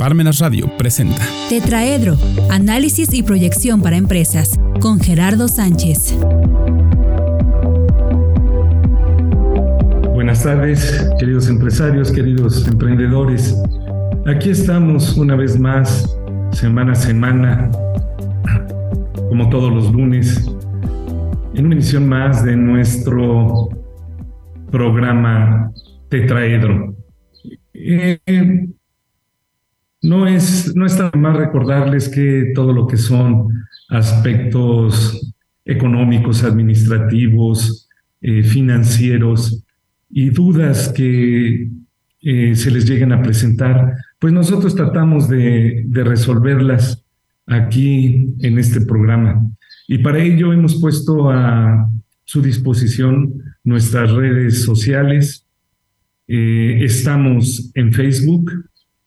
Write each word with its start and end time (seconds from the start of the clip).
Parmenas 0.00 0.38
Radio 0.38 0.66
presenta 0.78 1.20
Tetraedro, 1.50 2.16
análisis 2.50 3.12
y 3.12 3.22
proyección 3.22 3.82
para 3.82 3.98
empresas, 3.98 4.58
con 4.80 4.98
Gerardo 4.98 5.46
Sánchez. 5.46 6.16
Buenas 10.14 10.42
tardes, 10.42 11.06
queridos 11.18 11.50
empresarios, 11.50 12.10
queridos 12.12 12.66
emprendedores. 12.66 13.54
Aquí 14.24 14.48
estamos 14.48 15.18
una 15.18 15.36
vez 15.36 15.60
más, 15.60 16.16
semana 16.50 16.92
a 16.92 16.94
semana, 16.94 17.70
como 19.28 19.50
todos 19.50 19.70
los 19.70 19.92
lunes, 19.92 20.46
en 21.52 21.66
una 21.66 21.74
emisión 21.74 22.08
más 22.08 22.42
de 22.42 22.56
nuestro 22.56 23.68
programa 24.70 25.70
Tetraedro. 26.08 26.96
Eh, 27.74 28.18
no 30.02 30.26
es, 30.26 30.74
no 30.74 30.86
está 30.86 31.10
más 31.14 31.36
recordarles 31.36 32.08
que 32.08 32.52
todo 32.54 32.72
lo 32.72 32.86
que 32.86 32.96
son 32.96 33.64
aspectos 33.88 35.34
económicos, 35.64 36.42
administrativos, 36.42 37.88
eh, 38.20 38.42
financieros 38.42 39.62
y 40.08 40.30
dudas 40.30 40.88
que 40.88 41.68
eh, 42.22 42.54
se 42.54 42.70
les 42.70 42.86
lleguen 42.88 43.12
a 43.12 43.22
presentar, 43.22 43.94
pues 44.18 44.32
nosotros 44.32 44.74
tratamos 44.74 45.28
de, 45.28 45.86
resolverlas 45.90 47.04
aquí 47.46 48.34
en 48.40 48.58
este 48.58 48.82
programa. 48.82 49.42
Y 49.88 49.98
para 49.98 50.18
ello 50.18 50.52
hemos 50.52 50.80
puesto 50.80 51.30
a 51.30 51.88
su 52.24 52.42
disposición 52.42 53.32
nuestras 53.64 54.10
redes 54.12 54.62
sociales. 54.62 55.46
Eh, 56.28 56.80
estamos 56.82 57.70
en 57.74 57.92
Facebook, 57.92 58.52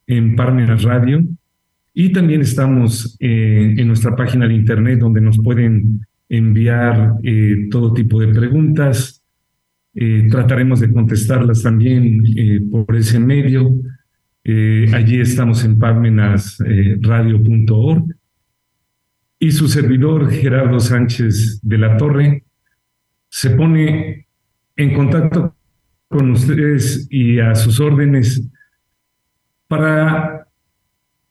en 0.08 0.36
Parmenas 0.36 0.84
Radio 0.84 1.24
y 1.94 2.12
también 2.12 2.42
estamos 2.42 3.16
eh, 3.20 3.76
en 3.78 3.88
nuestra 3.88 4.16
página 4.16 4.48
de 4.48 4.56
internet 4.56 4.98
donde 5.00 5.22
nos 5.22 5.38
pueden 5.38 6.08
enviar 6.28 7.14
eh, 7.24 7.68
todo 7.70 7.94
tipo 7.94 8.20
de 8.20 8.30
preguntas. 8.30 9.24
Eh, 9.94 10.28
trataremos 10.30 10.80
de 10.80 10.92
contestarlas 10.92 11.62
también 11.62 12.24
por 12.72 12.96
ese 12.96 13.20
medio. 13.20 13.80
allí 14.94 15.20
estamos 15.20 15.64
en 15.64 15.78
parmenasradio.org 15.78 18.16
y 19.38 19.52
su 19.52 19.68
servidor 19.68 20.32
Gerardo 20.32 20.80
Sánchez 20.80 21.60
de 21.62 21.78
la 21.78 21.96
Torre 21.98 22.44
se 23.30 23.52
pone 23.52 24.26
en 24.76 24.94
contacto 24.96 25.56
con 26.08 26.32
ustedes 26.32 27.06
y 27.12 27.38
a 27.40 27.54
sus 27.54 27.80
órdenes 27.80 28.50
para 29.74 30.48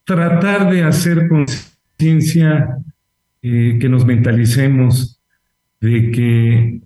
tratar 0.03 0.69
de 0.69 0.83
hacer 0.83 1.29
conciencia, 1.29 2.77
eh, 3.41 3.79
que 3.81 3.89
nos 3.89 4.05
mentalicemos 4.05 5.21
de 5.81 6.11
que 6.11 6.81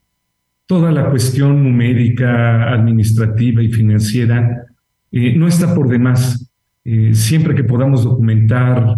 toda 0.66 0.92
la 0.92 1.08
cuestión 1.08 1.64
numérica, 1.64 2.70
administrativa 2.74 3.62
y 3.62 3.72
financiera 3.72 4.66
eh, 5.10 5.34
no 5.34 5.48
está 5.48 5.74
por 5.74 5.88
demás. 5.88 6.46
Eh, 6.84 7.14
siempre 7.14 7.54
que 7.54 7.64
podamos 7.64 8.04
documentar 8.04 8.96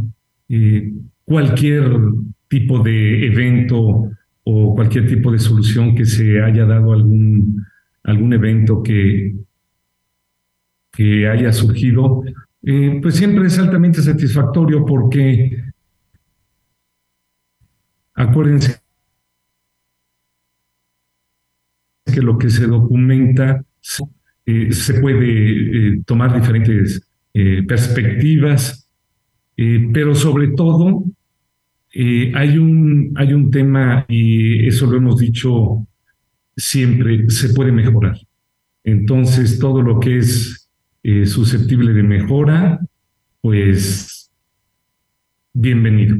cualquier 1.25 1.85
tipo 2.49 2.81
de 2.81 3.25
evento 3.25 4.11
o 4.43 4.75
cualquier 4.75 5.07
tipo 5.07 5.31
de 5.31 5.39
solución 5.39 5.95
que 5.95 6.07
se 6.07 6.43
haya 6.43 6.65
dado 6.65 6.93
algún, 6.93 7.65
algún 8.03 8.33
evento 8.33 8.83
que, 8.83 9.37
que 10.91 11.29
haya 11.29 11.53
surgido, 11.53 12.25
eh, 12.63 12.99
pues 13.01 13.15
siempre 13.15 13.47
es 13.47 13.59
altamente 13.59 14.03
satisfactorio 14.03 14.85
porque 14.85 15.63
acuérdense 18.15 18.81
que 22.05 22.21
lo 22.21 22.37
que 22.37 22.51
se 22.51 22.67
documenta 22.67 23.65
eh, 24.47 24.73
se 24.73 24.95
puede 24.95 25.89
eh, 25.89 26.03
tomar 26.05 26.35
diferentes 26.35 27.03
perspectivas, 27.69 28.89
pero 29.55 30.13
sobre 30.13 30.49
todo 30.49 31.05
hay, 31.95 32.59
un, 32.59 33.13
hay 33.15 33.33
un 33.33 33.49
tema, 33.49 34.05
y 34.09 34.67
eso 34.67 34.87
lo 34.87 34.97
hemos 34.97 35.21
dicho 35.21 35.87
siempre, 36.57 37.31
se 37.31 37.51
puede 37.51 37.71
mejorar. 37.71 38.19
Entonces, 38.83 39.61
todo 39.61 39.83
lo 39.83 40.01
que 40.01 40.19
es 40.19 40.58
eh, 41.11 41.25
susceptible 41.25 41.95
de 41.95 42.03
mejora, 42.03 42.81
pues 43.41 44.31
bienvenido. 45.55 46.19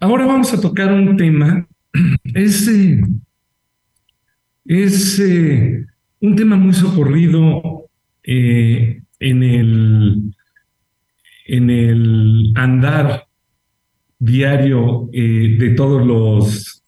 Ahora 0.00 0.26
vamos 0.26 0.52
a 0.52 0.60
tocar 0.60 0.92
un 0.92 1.16
tema, 1.16 1.68
es, 2.34 2.68
es 4.64 5.20
eh, 5.20 5.86
un 6.18 6.34
tema 6.34 6.56
muy 6.56 6.72
socorrido 6.72 7.84
eh, 8.24 9.02
en, 9.20 9.42
el, 9.44 10.34
en 11.46 11.70
el 11.70 12.52
andar 12.56 13.28
diario 14.18 15.08
de 15.12 15.74
todos 15.76 16.04
los 16.04 16.82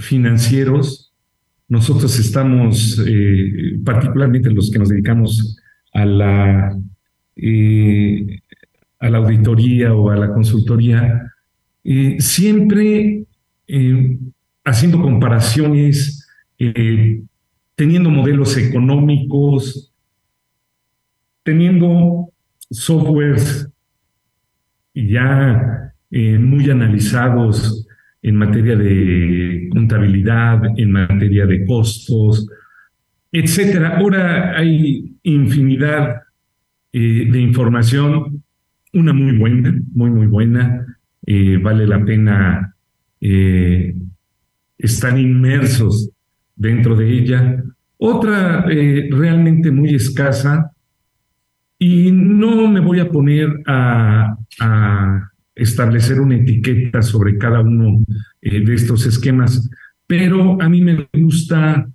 financieros 0.00 1.03
nosotros 1.74 2.16
estamos, 2.20 3.02
eh, 3.04 3.80
particularmente 3.84 4.48
los 4.48 4.70
que 4.70 4.78
nos 4.78 4.90
dedicamos 4.90 5.58
a 5.92 6.04
la, 6.04 6.78
eh, 7.34 8.40
a 9.00 9.10
la 9.10 9.18
auditoría 9.18 9.92
o 9.92 10.08
a 10.08 10.16
la 10.16 10.32
consultoría, 10.32 11.32
eh, 11.82 12.16
siempre 12.20 13.24
haciendo 14.64 15.02
comparaciones, 15.02 16.28
teniendo 17.74 18.08
modelos 18.08 18.56
económicos, 18.56 19.92
teniendo 21.42 22.28
softwares 22.70 23.68
ya 24.94 25.92
muy 26.10 26.70
analizados 26.70 27.83
en 28.24 28.36
materia 28.36 28.74
de 28.74 29.68
contabilidad, 29.70 30.62
en 30.78 30.90
materia 30.92 31.44
de 31.44 31.66
costos, 31.66 32.48
etcétera. 33.30 33.98
Ahora 33.98 34.56
hay 34.56 35.14
infinidad 35.24 36.22
eh, 36.90 37.28
de 37.30 37.38
información, 37.38 38.42
una 38.94 39.12
muy 39.12 39.36
buena, 39.36 39.78
muy, 39.92 40.08
muy 40.08 40.26
buena. 40.26 40.86
Eh, 41.26 41.58
vale 41.58 41.86
la 41.86 42.02
pena 42.02 42.74
eh, 43.20 43.94
estar 44.78 45.18
inmersos 45.18 46.10
dentro 46.56 46.96
de 46.96 47.18
ella. 47.18 47.62
Otra 47.98 48.64
realmente 48.64 49.70
muy 49.70 49.94
escasa, 49.94 50.70
y 51.78 52.10
no 52.10 52.68
me 52.68 52.80
voy 52.80 53.00
a 53.00 53.10
poner 53.10 53.62
a 53.66 54.34
establecer 55.54 56.20
una 56.20 56.36
etiqueta 56.36 57.02
sobre 57.02 57.38
cada 57.38 57.60
uno 57.60 58.02
eh, 58.42 58.60
de 58.60 58.74
estos 58.74 59.06
esquemas, 59.06 59.70
pero 60.06 60.60
a 60.60 60.68
mí 60.68 60.82
me 60.82 61.08
gusta 61.12 61.88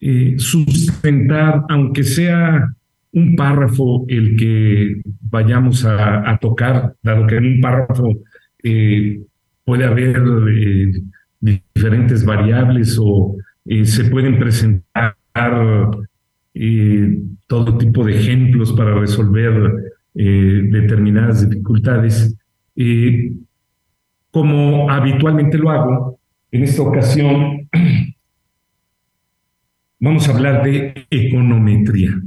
eh, 0.00 0.34
sustentar, 0.38 1.64
aunque 1.68 2.04
sea 2.04 2.68
un 3.12 3.34
párrafo 3.34 4.04
el 4.08 4.36
que 4.36 5.00
vayamos 5.30 5.84
a, 5.86 6.38
tocar, 6.40 6.94
dado 7.02 7.26
que 7.26 7.36
en 7.36 7.46
un 7.46 7.60
párrafo 7.62 8.18
eh, 8.62 9.22
puede 9.64 9.84
haber 9.84 10.22
diferentes 11.40 12.24
variables 12.26 12.98
o 13.00 13.36
se 13.84 14.04
pueden 14.04 14.38
presentar 14.38 15.16
todo 17.46 17.78
tipo 17.78 18.04
de 18.04 18.18
ejemplos 18.18 18.72
para 18.74 18.94
resolver 18.94 19.72
determinadas 20.12 21.48
dificultades. 21.48 22.36
Eh, 22.76 23.32
como 24.30 24.90
habitualmente 24.90 25.56
lo 25.56 25.70
hago, 25.70 26.18
en 26.52 26.62
esta 26.62 26.82
ocasión 26.82 27.68
vamos 29.98 30.28
a 30.28 30.32
hablar 30.32 30.62
de 30.62 31.06
econometría. 31.10 32.20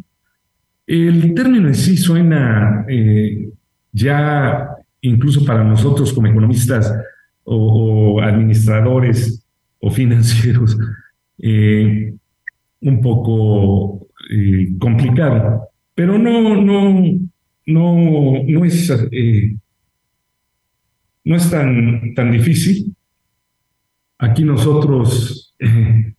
El 0.87 1.35
término 1.35 1.67
en 1.67 1.75
sí 1.75 1.95
suena 1.97 2.83
eh, 2.89 3.49
ya 3.91 4.69
incluso 5.01 5.45
para 5.45 5.63
nosotros 5.63 6.11
como 6.11 6.27
economistas 6.27 6.91
o, 7.43 8.19
administradores 8.21 9.45
o 9.79 9.91
financieros 9.91 10.75
eh, 11.37 12.13
un 12.81 13.01
poco 13.01 14.07
complicado, 14.79 15.69
pero 15.95 16.19
no, 16.19 16.55
no, 16.55 17.01
no, 17.65 18.43
no 18.45 18.65
es 18.65 18.91
no 21.29 21.35
es 21.35 21.51
tan, 21.51 22.15
tan 22.15 22.31
difícil. 22.31 22.95
Aquí 24.17 24.43
nosotros 24.43 25.53
eh, 25.59 26.15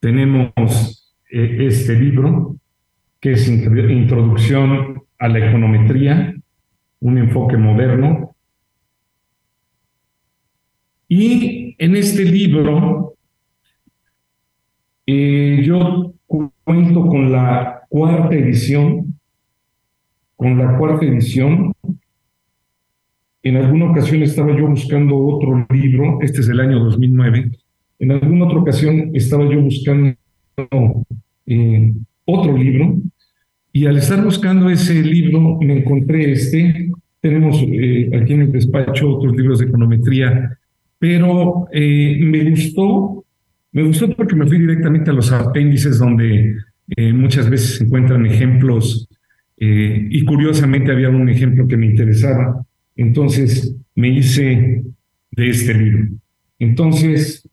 tenemos 0.00 1.14
eh, 1.30 1.58
este 1.60 1.94
libro, 1.94 2.56
que 3.20 3.34
es 3.34 3.46
Introducción 3.48 5.04
a 5.16 5.28
la 5.28 5.48
econometría, 5.48 6.34
un 6.98 7.18
enfoque 7.18 7.56
moderno. 7.56 8.34
Y 11.06 11.76
en 11.78 11.94
este 11.94 12.24
libro 12.24 13.14
eh, 15.06 15.62
yo 15.64 16.14
cuento 16.26 17.06
con 17.06 17.30
la 17.30 17.82
cuarta 17.88 18.34
edición, 18.34 19.20
con 20.34 20.58
la 20.58 20.76
cuarta 20.76 21.06
edición. 21.06 21.72
En 23.48 23.56
alguna 23.56 23.92
ocasión 23.92 24.22
estaba 24.22 24.54
yo 24.54 24.66
buscando 24.66 25.16
otro 25.16 25.66
libro, 25.70 26.18
este 26.20 26.40
es 26.40 26.48
del 26.48 26.60
año 26.60 26.84
2009. 26.84 27.50
En 27.98 28.12
alguna 28.12 28.44
otra 28.44 28.58
ocasión 28.58 29.10
estaba 29.14 29.50
yo 29.50 29.62
buscando 29.62 30.14
eh, 31.46 31.94
otro 32.26 32.58
libro 32.58 32.98
y 33.72 33.86
al 33.86 33.96
estar 33.96 34.22
buscando 34.22 34.68
ese 34.68 35.02
libro 35.02 35.56
me 35.62 35.78
encontré 35.78 36.30
este. 36.30 36.90
Tenemos 37.22 37.56
eh, 37.62 38.10
aquí 38.20 38.34
en 38.34 38.42
el 38.42 38.52
despacho 38.52 39.16
otros 39.16 39.34
libros 39.34 39.60
de 39.60 39.64
econometría, 39.64 40.58
pero 40.98 41.68
eh, 41.72 42.18
me 42.20 42.50
gustó, 42.50 43.24
me 43.72 43.82
gustó 43.82 44.14
porque 44.14 44.36
me 44.36 44.46
fui 44.46 44.58
directamente 44.58 45.10
a 45.10 45.14
los 45.14 45.32
apéndices 45.32 45.98
donde 45.98 46.54
muchas 47.14 47.48
veces 47.48 47.76
se 47.76 47.84
encuentran 47.84 48.26
ejemplos 48.26 49.08
y 49.56 50.24
curiosamente 50.24 50.92
había 50.92 51.08
un 51.08 51.30
ejemplo 51.30 51.66
que 51.66 51.76
me 51.78 51.86
interesaba. 51.86 52.62
Entonces 52.98 53.74
me 53.94 54.10
hice 54.10 54.84
de 55.30 55.48
este 55.48 55.72
libro. 55.72 56.08
Entonces, 56.58 57.48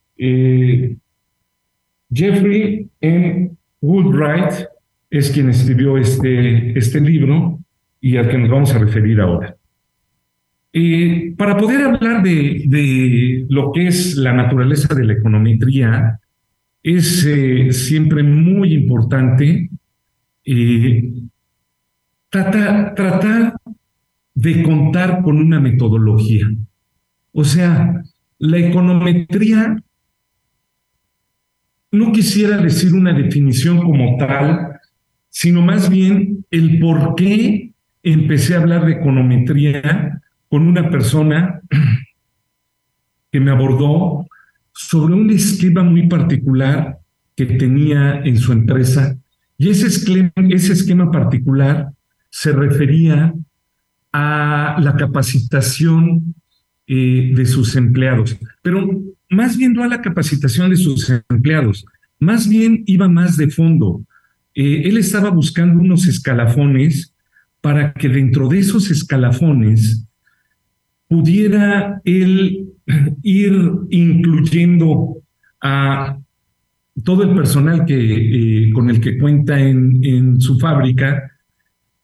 Jeffrey 2.12 2.90
M. 3.00 3.52
Woodwright 3.82 4.68
es 5.10 5.32
quien 5.32 5.50
escribió 5.50 5.98
este, 5.98 6.78
este 6.78 7.00
libro 7.00 7.60
y 8.02 8.18
al 8.18 8.30
que 8.30 8.38
nos 8.38 8.50
vamos 8.50 8.74
a 8.74 8.80
referir 8.80 9.22
ahora. 9.22 9.56
Eh, 10.74 11.34
para 11.38 11.56
poder 11.56 11.82
hablar 11.86 12.22
de, 12.22 12.64
de, 12.68 13.46
lo 13.50 13.72
que 13.72 13.88
es 13.88 14.18
la 14.18 14.34
naturaleza 14.34 14.94
de 14.94 15.06
la 15.06 15.14
econometría, 15.14 16.20
es 16.84 17.26
eh, 17.26 17.72
siempre 17.72 18.22
muy 18.22 18.74
importante 18.74 19.70
eh, 20.44 21.14
tratar 22.30 23.54
de 24.36 24.62
contar 24.64 25.24
con 25.24 25.38
una 25.38 25.60
metodología. 25.60 26.52
O 27.32 27.44
sea, 27.44 28.04
la 28.38 28.58
econometría 28.58 29.82
no 31.92 32.12
quisiera 32.12 32.58
decir 32.58 32.94
una 32.94 33.14
definición 33.14 33.78
como 33.78 34.18
tal, 34.18 34.80
sino 35.30 35.62
más 35.62 35.90
bien 35.90 36.46
el 36.52 36.80
por 36.80 37.16
qué 37.16 37.72
empecé 38.04 38.56
a 38.56 38.60
hablar 38.60 38.86
de 38.86 38.94
econometría 38.94 40.22
con 40.50 40.68
una 40.68 40.90
persona 40.90 41.62
que 43.32 43.40
me 43.40 43.52
abordó 43.52 44.28
sobre 44.74 45.14
un 45.14 45.30
esquema 45.30 45.84
muy 45.84 46.08
particular 46.08 47.00
que 47.36 47.46
tenía 47.46 48.22
en 48.24 48.38
su 48.38 48.52
empresa. 48.52 49.18
Y 49.58 49.70
ese 49.70 49.88
esquema, 49.88 50.32
ese 50.50 50.74
esquema 50.74 51.10
particular 51.12 51.90
se 52.30 52.52
refería 52.52 53.34
a 54.18 54.80
la 54.80 54.96
capacitación 54.96 56.36
eh, 56.88 57.34
de 57.36 57.46
sus 57.46 57.76
empleados. 57.76 58.38
Pero 58.62 59.04
más 59.30 59.58
bien 59.58 59.74
no 59.74 59.84
a 59.84 59.90
la 59.90 60.02
capacitación 60.02 60.70
de 60.70 60.78
sus 60.78 61.12
empleados, 61.30 61.86
más 62.18 62.48
bien 62.48 62.84
iba 62.86 63.10
más 63.10 63.36
de 63.36 63.50
fondo. 63.50 64.06
Eh, 64.54 64.84
él 64.86 64.98
estaba 64.98 65.32
buscando 65.32 65.82
unos 65.82 66.08
escalafones 66.08 67.14
para 67.60 67.92
que 67.94 68.08
dentro 68.08 68.48
de 68.48 68.60
esos 68.60 68.90
escalafones 68.90 70.06
pudiera 71.10 72.00
él 72.06 72.70
ir 73.22 73.54
incluyendo 73.90 75.18
a 75.60 76.18
todo 77.04 77.24
el 77.24 77.36
personal 77.36 77.84
que, 77.86 77.98
eh, 78.68 78.72
con 78.72 78.90
el 78.90 79.02
que 79.02 79.18
cuenta 79.18 79.60
en, 79.60 80.02
en 80.06 80.40
su 80.40 80.58
fábrica. 80.58 81.34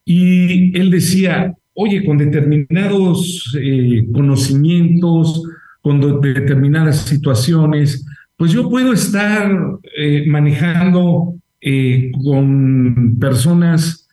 Y 0.04 0.78
él 0.78 0.90
decía, 0.90 1.54
oye, 1.74 2.04
con 2.04 2.18
determinados 2.18 3.56
eh, 3.60 4.06
conocimientos, 4.12 5.42
con 5.80 6.20
determinadas 6.20 7.02
situaciones, 7.02 8.04
pues 8.36 8.52
yo 8.52 8.68
puedo 8.68 8.92
estar 8.92 9.50
eh, 9.96 10.24
manejando 10.26 11.34
eh, 11.60 12.10
con 12.24 13.16
personas 13.18 14.08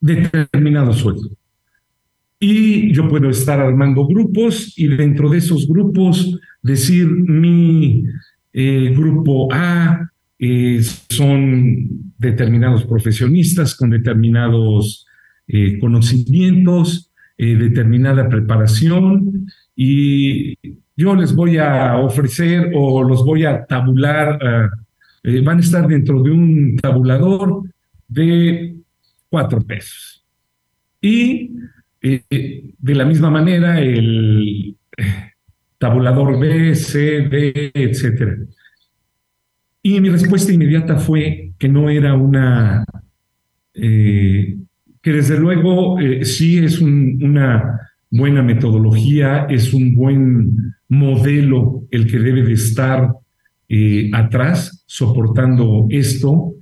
determinados 0.00 0.98
sueldos. 0.98 1.32
Y 2.38 2.92
yo 2.94 3.08
puedo 3.08 3.28
estar 3.28 3.60
armando 3.60 4.06
grupos 4.06 4.72
y 4.78 4.86
dentro 4.86 5.28
de 5.28 5.38
esos 5.38 5.68
grupos 5.68 6.38
decir 6.62 7.06
mi 7.06 8.04
grupo 8.52 9.52
A 9.52 10.08
son 11.10 11.88
determinados 12.16 12.84
profesionistas 12.84 13.74
con 13.74 13.90
determinados 13.90 15.06
conocimientos, 15.80 17.10
determinada 17.36 18.28
preparación 18.28 19.46
y 19.74 20.54
yo 21.00 21.14
les 21.14 21.34
voy 21.34 21.56
a 21.56 21.96
ofrecer 21.96 22.72
o 22.74 23.02
los 23.02 23.24
voy 23.24 23.46
a 23.46 23.64
tabular, 23.64 24.38
eh, 24.42 24.68
eh, 25.22 25.40
van 25.40 25.56
a 25.56 25.60
estar 25.60 25.88
dentro 25.88 26.22
de 26.22 26.30
un 26.30 26.76
tabulador 26.76 27.62
de 28.06 28.76
cuatro 29.30 29.62
pesos. 29.62 30.22
Y 31.00 31.52
eh, 32.02 32.22
de 32.78 32.94
la 32.94 33.06
misma 33.06 33.30
manera 33.30 33.80
el 33.80 34.76
tabulador 35.78 36.38
B, 36.38 36.74
C, 36.74 37.22
D, 37.22 37.70
etc. 37.72 38.46
Y 39.82 39.98
mi 40.02 40.10
respuesta 40.10 40.52
inmediata 40.52 40.98
fue 40.98 41.52
que 41.58 41.70
no 41.70 41.88
era 41.88 42.12
una, 42.12 42.84
que 45.02 45.12
desde 45.12 45.38
luego 45.38 45.96
sí 46.22 46.58
es 46.58 46.80
una 46.80 47.80
buena 48.10 48.42
metodología, 48.42 49.46
es 49.48 49.72
un 49.72 49.94
buen 49.94 50.74
modelo 50.88 51.84
el 51.90 52.06
que 52.06 52.18
debe 52.18 52.42
de 52.42 52.52
estar 52.52 53.10
eh, 53.68 54.10
atrás 54.12 54.82
soportando 54.86 55.86
esto, 55.90 56.54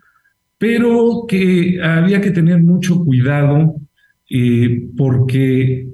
pero 0.58 1.24
que 1.26 1.80
había 1.82 2.20
que 2.20 2.30
tener 2.30 2.62
mucho 2.62 3.02
cuidado 3.02 3.76
eh, 4.28 4.88
porque 4.96 5.88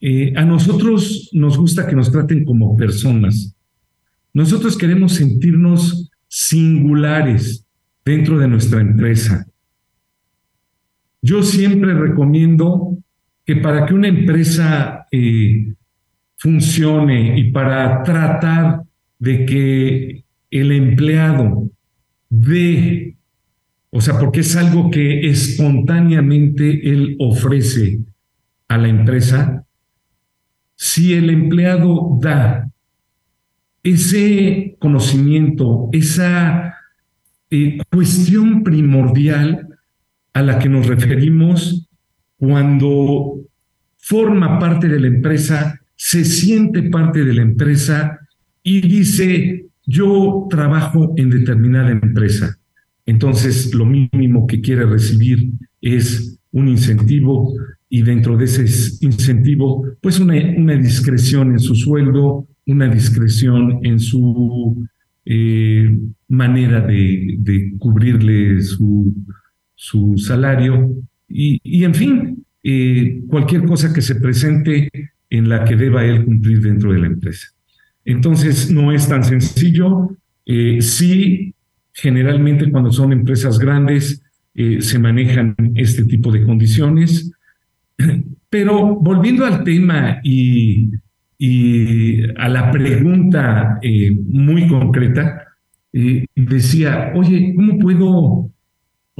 eh, 0.00 0.32
a 0.34 0.44
nosotros 0.44 1.28
nos 1.32 1.58
gusta 1.58 1.86
que 1.86 1.96
nos 1.96 2.10
traten 2.10 2.44
como 2.44 2.76
personas. 2.76 3.54
Nosotros 4.32 4.78
queremos 4.78 5.12
sentirnos 5.12 6.10
singulares 6.26 7.66
dentro 8.04 8.38
de 8.38 8.48
nuestra 8.48 8.80
empresa. 8.80 9.46
Yo 11.24 11.42
siempre 11.42 11.94
recomiendo 11.94 12.98
que 13.46 13.56
para 13.56 13.86
que 13.86 13.94
una 13.94 14.08
empresa 14.08 15.06
eh, 15.10 15.72
funcione 16.36 17.38
y 17.38 17.50
para 17.50 18.02
tratar 18.02 18.82
de 19.18 19.46
que 19.46 20.24
el 20.50 20.70
empleado 20.70 21.70
dé, 22.28 23.16
o 23.88 24.02
sea, 24.02 24.18
porque 24.18 24.40
es 24.40 24.54
algo 24.54 24.90
que 24.90 25.26
espontáneamente 25.26 26.90
él 26.90 27.16
ofrece 27.18 28.00
a 28.68 28.76
la 28.76 28.88
empresa, 28.88 29.64
si 30.74 31.14
el 31.14 31.30
empleado 31.30 32.18
da 32.20 32.70
ese 33.82 34.76
conocimiento, 34.78 35.88
esa 35.90 36.74
eh, 37.50 37.78
cuestión 37.90 38.62
primordial 38.62 39.73
a 40.34 40.42
la 40.42 40.58
que 40.58 40.68
nos 40.68 40.86
referimos 40.86 41.88
cuando 42.36 43.40
forma 43.96 44.58
parte 44.58 44.88
de 44.88 45.00
la 45.00 45.06
empresa, 45.06 45.80
se 45.96 46.24
siente 46.24 46.82
parte 46.82 47.24
de 47.24 47.32
la 47.32 47.42
empresa 47.42 48.18
y 48.62 48.80
dice, 48.80 49.66
yo 49.86 50.46
trabajo 50.50 51.14
en 51.16 51.30
determinada 51.30 51.90
empresa. 51.90 52.58
Entonces, 53.06 53.74
lo 53.74 53.86
mínimo 53.86 54.46
que 54.46 54.60
quiere 54.60 54.84
recibir 54.84 55.50
es 55.80 56.38
un 56.52 56.68
incentivo 56.68 57.54
y 57.88 58.02
dentro 58.02 58.36
de 58.36 58.46
ese 58.46 58.64
incentivo, 59.04 59.86
pues 60.00 60.18
una, 60.18 60.34
una 60.56 60.74
discreción 60.74 61.52
en 61.52 61.60
su 61.60 61.74
sueldo, 61.74 62.48
una 62.66 62.88
discreción 62.88 63.80
en 63.84 64.00
su 64.00 64.84
eh, 65.24 65.96
manera 66.28 66.80
de, 66.80 67.36
de 67.38 67.74
cubrirle 67.78 68.60
su, 68.62 69.14
su 69.74 70.16
salario 70.16 70.90
y, 71.28 71.84
en 71.84 71.94
fin, 71.94 72.44
eh, 72.62 73.22
cualquier 73.26 73.64
cosa 73.64 73.92
que 73.92 74.02
se 74.02 74.16
presente 74.16 74.90
en 75.30 75.48
la 75.48 75.64
que 75.64 75.76
deba 75.76 76.04
él 76.04 76.24
cumplir 76.24 76.60
dentro 76.60 76.92
de 76.92 77.00
la 77.00 77.06
empresa. 77.06 77.48
Entonces, 78.04 78.70
no 78.70 78.92
es 78.92 79.08
tan 79.08 79.24
sencillo. 79.24 80.16
Eh, 80.46 80.80
sí, 80.80 81.54
generalmente 81.92 82.70
cuando 82.70 82.92
son 82.92 83.12
empresas 83.12 83.58
grandes, 83.58 84.20
se 84.54 85.00
manejan 85.00 85.56
este 85.74 86.04
tipo 86.04 86.30
de 86.30 86.44
condiciones. 86.44 87.32
Pero 88.48 88.94
volviendo 88.94 89.44
al 89.44 89.64
tema 89.64 90.20
y, 90.22 90.90
a 92.36 92.48
la 92.48 92.70
pregunta 92.70 93.80
muy 94.28 94.68
concreta, 94.68 95.44
decía, 95.92 97.12
oye, 97.16 97.52
¿cómo 97.56 97.78
puedo 97.78 98.53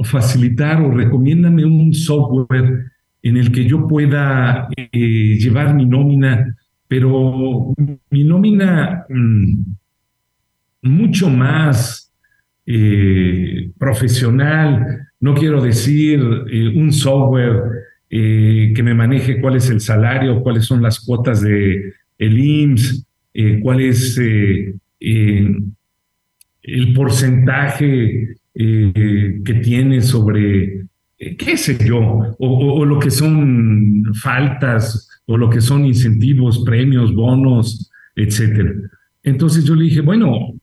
facilitar 0.03 0.81
o 0.81 0.91
recomiéndame 0.91 1.63
un 1.65 1.93
software 1.93 2.91
en 3.25 3.37
el 3.37 3.51
que 3.51 3.65
yo 3.65 3.87
pueda 3.87 4.67
eh, 4.75 5.37
llevar 5.39 5.73
mi 5.73 5.85
nómina, 5.85 6.55
pero 6.87 7.73
mi 8.11 8.23
nómina 8.23 9.05
mm, 9.09 9.55
mucho 10.83 11.29
más 11.29 12.13
eh, 12.67 13.71
profesional, 13.79 15.07
no 15.19 15.33
quiero 15.33 15.61
decir 15.61 16.19
eh, 16.51 16.67
un 16.75 16.91
software 16.93 17.63
que 18.07 18.81
me 18.81 18.93
maneje 18.93 19.41
cuál 19.41 19.57
es 19.57 19.69
el 19.69 19.81
salario, 19.81 20.41
cuáles 20.41 20.63
son 20.65 20.81
las 20.81 21.01
cuotas 21.01 21.41
de 21.41 21.91
el 22.17 22.39
IMSS, 22.39 23.05
cuál 23.61 23.81
es 23.81 24.17
el 24.97 25.63
porcentaje 26.93 28.37
que 28.55 29.61
tiene 29.61 30.01
sobre 30.01 30.85
eh, 31.17 31.37
qué 31.37 31.55
sé 31.55 31.77
yo, 31.77 32.35
o, 32.39 32.85
lo 32.85 32.99
que 32.99 33.09
son 33.09 34.03
faltas, 34.15 35.09
o 35.25 35.37
lo 35.37 35.49
que 35.49 35.61
son 35.61 35.85
incentivos, 35.85 36.63
premios, 36.65 37.15
bonos, 37.15 37.89
etcétera. 38.15 38.73
Entonces 39.23 39.63
yo 39.63 39.75
le 39.75 39.85
dije, 39.85 40.01
bueno, 40.01 40.53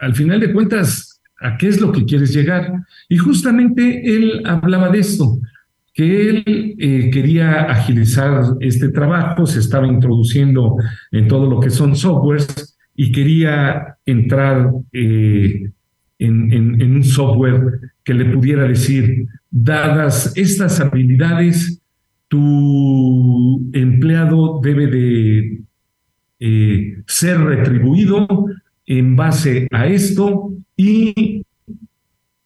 al 0.00 0.14
final 0.14 0.40
de 0.40 0.52
cuentas, 0.52 1.20
¿a 1.40 1.58
qué 1.58 1.68
es 1.68 1.80
lo 1.80 1.92
que 1.92 2.06
quieres 2.06 2.32
llegar? 2.32 2.72
Y 3.08 3.18
justamente 3.18 4.16
él 4.16 4.42
hablaba 4.46 4.88
de 4.88 5.00
esto, 5.00 5.38
que 5.92 6.30
él 6.30 6.44
eh, 6.78 7.10
quería 7.12 7.64
agilizar 7.64 8.42
este 8.60 8.88
trabajo, 8.88 9.46
se 9.46 9.60
estaba 9.60 9.86
introduciendo 9.86 10.76
en 11.12 11.28
todo 11.28 11.48
lo 11.48 11.60
que 11.60 11.70
son 11.70 11.94
softwares 11.94 12.76
y 12.96 13.12
quería 13.12 13.96
entrar 14.06 14.72
eh, 14.92 15.70
en, 16.24 16.82
un 16.82 17.04
software 17.04 17.80
que 18.02 18.14
le 18.14 18.26
pudiera 18.26 18.66
decir, 18.66 19.26
dadas 19.50 20.32
estas 20.36 20.80
habilidades, 20.80 21.80
tu 22.28 23.70
empleado 23.72 24.60
debe 24.62 24.86
de 24.86 25.62
eh, 26.40 27.02
ser 27.06 27.40
retribuido 27.40 28.46
en 28.86 29.16
base 29.16 29.68
a 29.70 29.86
esto 29.86 30.52
y 30.76 31.44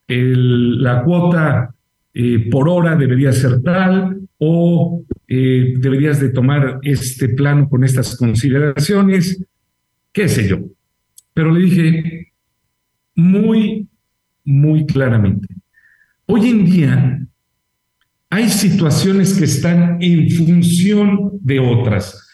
la 0.06 1.02
cuota 1.04 1.74
eh, 2.14 2.48
por 2.50 2.68
hora 2.68 2.96
debería 2.96 3.32
ser 3.32 3.62
tal 3.62 4.20
o 4.38 5.02
eh, 5.26 5.74
deberías 5.78 6.20
de 6.20 6.30
tomar 6.30 6.78
este 6.82 7.28
plano 7.30 7.68
con 7.68 7.84
estas 7.84 8.16
consideraciones, 8.16 9.44
qué 10.12 10.28
sé 10.28 10.48
yo. 10.48 10.58
Pero 11.34 11.52
le 11.52 11.60
dije, 11.60 12.27
muy, 13.18 13.88
muy 14.44 14.86
claramente. 14.86 15.48
Hoy 16.26 16.48
en 16.48 16.64
día 16.64 17.26
hay 18.30 18.48
situaciones 18.48 19.36
que 19.36 19.44
están 19.44 19.98
en 20.00 20.30
función 20.30 21.32
de 21.40 21.58
otras. 21.58 22.28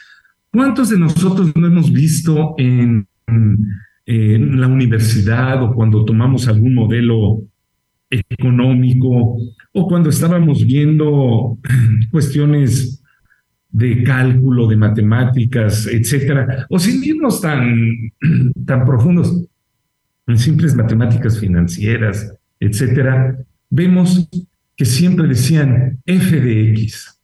¿Cuántos 0.52 0.90
de 0.90 0.98
nosotros 0.98 1.52
no 1.56 1.66
hemos 1.66 1.90
visto 1.90 2.54
en, 2.58 3.08
la 4.06 4.68
universidad 4.68 5.62
o 5.62 5.72
cuando 5.74 6.04
tomamos 6.04 6.46
algún 6.46 6.74
modelo 6.74 7.42
económico 8.10 9.38
o 9.72 9.88
cuando 9.88 10.10
estábamos 10.10 10.66
viendo 10.66 11.58
cuestiones 12.10 13.02
de 13.70 14.02
cálculo, 14.02 14.66
de 14.68 14.76
matemáticas, 14.76 15.86
etcétera, 15.86 16.66
o 16.68 16.78
sin 16.78 17.02
irnos 17.02 17.40
tan, 17.40 18.12
tan 18.66 18.84
profundos, 18.84 19.48
en 20.26 20.38
simples 20.38 20.74
matemáticas 20.74 21.38
financieras, 21.38 22.32
etcétera, 22.60 23.36
vemos 23.70 24.28
que 24.76 24.84
siempre 24.84 25.28
decían 25.28 25.98
f 26.06 26.40
de 26.40 26.70
x. 26.72 27.18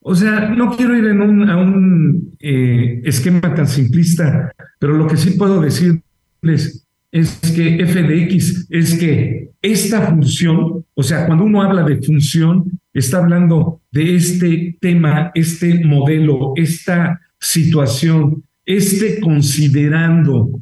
O 0.00 0.14
sea, 0.14 0.48
no 0.48 0.76
quiero 0.76 0.96
ir 0.96 1.08
a 1.08 1.56
un 1.56 2.34
eh, 2.40 3.00
esquema 3.04 3.54
tan 3.54 3.68
simplista, 3.68 4.52
pero 4.78 4.94
lo 4.94 5.06
que 5.06 5.16
sí 5.16 5.32
puedo 5.32 5.60
decirles 5.60 6.86
es 7.12 7.38
que 7.54 7.76
f 7.76 8.02
de 8.02 8.22
x 8.24 8.66
es 8.70 8.98
que 8.98 9.50
esta 9.60 10.02
función, 10.08 10.84
o 10.94 11.02
sea, 11.02 11.26
cuando 11.26 11.44
uno 11.44 11.62
habla 11.62 11.84
de 11.84 12.02
función, 12.02 12.80
está 12.92 13.18
hablando 13.18 13.80
de 13.92 14.16
este 14.16 14.76
tema, 14.80 15.30
este 15.34 15.84
modelo, 15.84 16.52
esta 16.56 17.20
situación, 17.38 18.42
este 18.66 19.20
considerando 19.20 20.61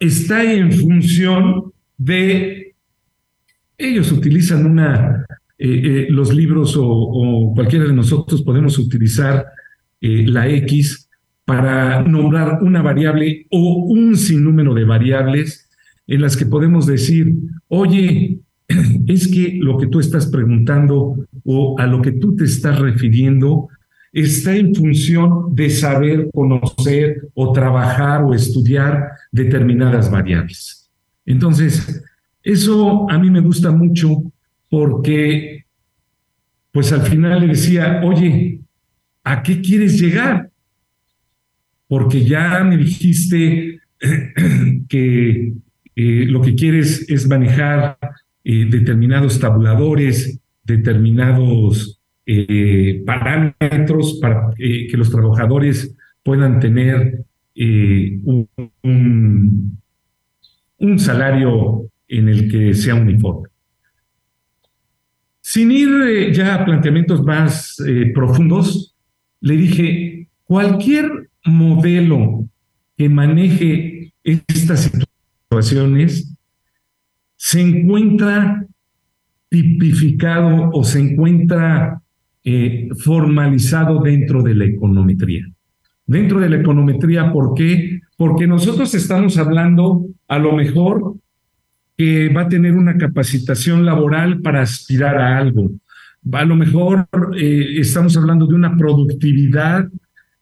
está 0.00 0.50
en 0.50 0.72
función 0.72 1.72
de, 1.96 2.74
ellos 3.76 4.10
utilizan 4.10 4.66
una, 4.66 5.26
eh, 5.58 5.68
eh, 5.84 6.06
los 6.08 6.34
libros 6.34 6.74
o, 6.78 7.52
cualquiera 7.54 7.84
de 7.84 7.92
nosotros 7.92 8.42
podemos 8.42 8.78
utilizar 8.78 9.46
eh, 10.00 10.24
la 10.26 10.48
X 10.48 11.08
para 11.44 12.02
nombrar 12.02 12.62
una 12.62 12.80
variable 12.80 13.46
o 13.50 13.84
un 13.84 14.16
sinnúmero 14.16 14.72
de 14.72 14.84
variables 14.84 15.68
en 16.06 16.22
las 16.22 16.36
que 16.36 16.46
podemos 16.46 16.86
decir, 16.86 17.34
oye, 17.68 18.38
es 19.06 19.28
que 19.28 19.58
lo 19.60 19.76
que 19.76 19.88
tú 19.88 20.00
estás 20.00 20.26
preguntando 20.28 21.26
o 21.44 21.78
a 21.78 21.86
lo 21.86 22.00
que 22.00 22.12
tú 22.12 22.34
te 22.36 22.44
estás 22.44 22.78
refiriendo 22.78 23.68
está 24.12 24.56
en 24.56 24.74
función 24.74 25.54
de 25.54 25.70
saber, 25.70 26.30
conocer 26.32 27.28
o 27.34 27.52
trabajar 27.52 28.22
o 28.22 28.34
estudiar 28.34 29.10
determinadas 29.30 30.10
variables. 30.10 30.90
Entonces, 31.24 32.02
eso 32.42 33.08
a 33.10 33.18
mí 33.18 33.30
me 33.30 33.40
gusta 33.40 33.70
mucho 33.70 34.32
porque, 34.68 35.64
pues 36.72 36.92
al 36.92 37.02
final 37.02 37.40
le 37.40 37.48
decía, 37.48 38.00
oye, 38.04 38.60
¿a 39.22 39.42
qué 39.42 39.60
quieres 39.60 40.00
llegar? 40.00 40.50
Porque 41.86 42.24
ya 42.24 42.62
me 42.64 42.76
dijiste 42.76 43.80
que 44.88 45.52
eh, 45.96 46.24
lo 46.26 46.40
que 46.40 46.54
quieres 46.54 47.08
es 47.08 47.28
manejar 47.28 47.98
eh, 48.42 48.66
determinados 48.68 49.38
tabuladores, 49.38 50.40
determinados 50.64 51.99
eh, 52.32 53.02
parámetros 53.04 54.20
para 54.20 54.50
eh, 54.56 54.86
que 54.88 54.96
los 54.96 55.10
trabajadores 55.10 55.96
puedan 56.22 56.60
tener 56.60 57.24
eh, 57.56 58.20
un, 58.22 58.48
un, 60.78 60.98
salario 61.00 61.90
en 62.06 62.28
el 62.28 62.48
que 62.48 62.72
sea 62.74 62.94
uniforme. 62.94 63.48
Sin 65.40 65.72
ir 65.72 66.30
ya 66.32 66.54
a 66.54 66.64
planteamientos 66.64 67.24
más 67.24 67.76
profundos, 68.14 68.94
le 69.40 69.56
dije, 69.56 70.28
cualquier 70.44 71.30
modelo 71.44 72.48
que 72.96 73.08
maneje 73.08 74.12
estas 74.22 74.88
situaciones 75.50 76.32
se 77.34 77.60
encuentra 77.60 78.64
tipificado 79.48 80.70
o 80.72 80.84
se 80.84 81.00
encuentra 81.00 81.99
eh, 82.42 82.88
formalizado 82.98 84.00
dentro 84.00 84.42
de 84.42 84.54
la 84.54 84.64
econometría. 84.64 85.46
Dentro 86.06 86.40
de 86.40 86.48
la 86.48 86.56
econometría, 86.56 87.30
¿por 87.32 87.52
qué? 87.54 88.00
Porque 88.16 88.46
nosotros 88.46 88.94
estamos 88.94 89.36
hablando 89.36 90.06
a 90.26 90.38
lo 90.38 90.52
mejor 90.52 91.16
que 91.98 92.30
va 92.30 92.42
a 92.42 92.48
tener 92.48 92.72
una 92.72 92.96
capacitación 92.96 93.84
laboral 93.84 94.40
para 94.40 94.62
aspirar 94.62 95.18
a 95.18 95.36
algo. 95.36 95.70
A 96.32 96.44
lo 96.46 96.56
mejor 96.56 97.06
eh, 97.36 97.74
estamos 97.76 98.16
hablando 98.16 98.46
de 98.46 98.54
una 98.54 98.74
productividad 98.74 99.88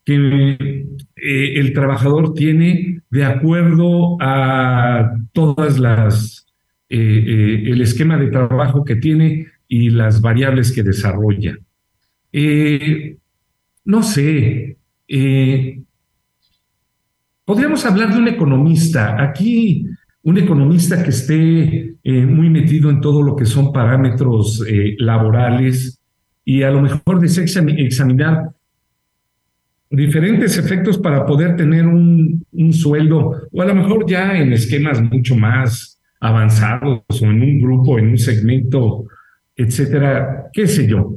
que 0.05 0.87
eh, 1.17 1.53
el 1.57 1.73
trabajador 1.73 2.33
tiene 2.33 3.03
de 3.11 3.25
acuerdo 3.25 4.19
a 4.21 5.17
todas 5.33 5.81
las, 5.81 6.47
el 6.89 7.81
esquema 7.81 8.17
de 8.17 8.29
trabajo 8.31 8.85
que 8.85 8.95
tiene 8.95 9.49
y 9.67 9.91
las 9.91 10.21
variables 10.21 10.71
que 10.71 10.85
desarrolla. 10.85 11.59
Eh, 12.33 13.17
no 13.85 14.03
sé, 14.03 14.77
eh, 15.09 15.83
podríamos 17.45 17.85
hablar 17.87 18.13
de 18.13 18.19
un 18.19 18.29
economista. 18.29 19.23
Aquí, 19.23 19.87
un 20.23 20.39
economista 20.39 21.03
que 21.03 21.11
esté 21.11 21.97
eh, 22.03 22.27
muy 22.27 22.51
metido 22.51 22.91
en 22.91 23.01
todo 23.01 23.23
lo 23.23 23.35
que 23.35 23.47
son 23.47 23.73
parámetros 23.73 24.63
laborales 24.99 26.01
y 26.45 26.63
a 26.63 26.71
lo 26.71 26.83
mejor 26.83 27.21
desea 27.21 27.45
examinar 27.45 28.51
diferentes 29.91 30.59
efectos 30.59 30.99
para 30.99 31.25
poder 31.25 31.57
tener 31.57 31.87
un, 31.87 32.45
un, 32.53 32.73
sueldo 32.75 33.49
o 33.51 33.63
a 33.63 33.65
lo 33.65 33.75
mejor 33.75 34.05
ya 34.07 34.37
en 34.37 34.53
esquemas 34.53 35.01
mucho 35.01 35.35
más 35.35 35.99
avanzados 36.21 37.03
o 37.23 37.25
en 37.25 37.43
un 37.43 37.59
grupo, 37.59 37.99
en 37.99 38.09
un 38.09 38.19
segmento, 38.19 39.07
etcétera, 39.57 40.51
qué 40.53 40.67
sé 40.67 40.87
yo. 40.87 41.17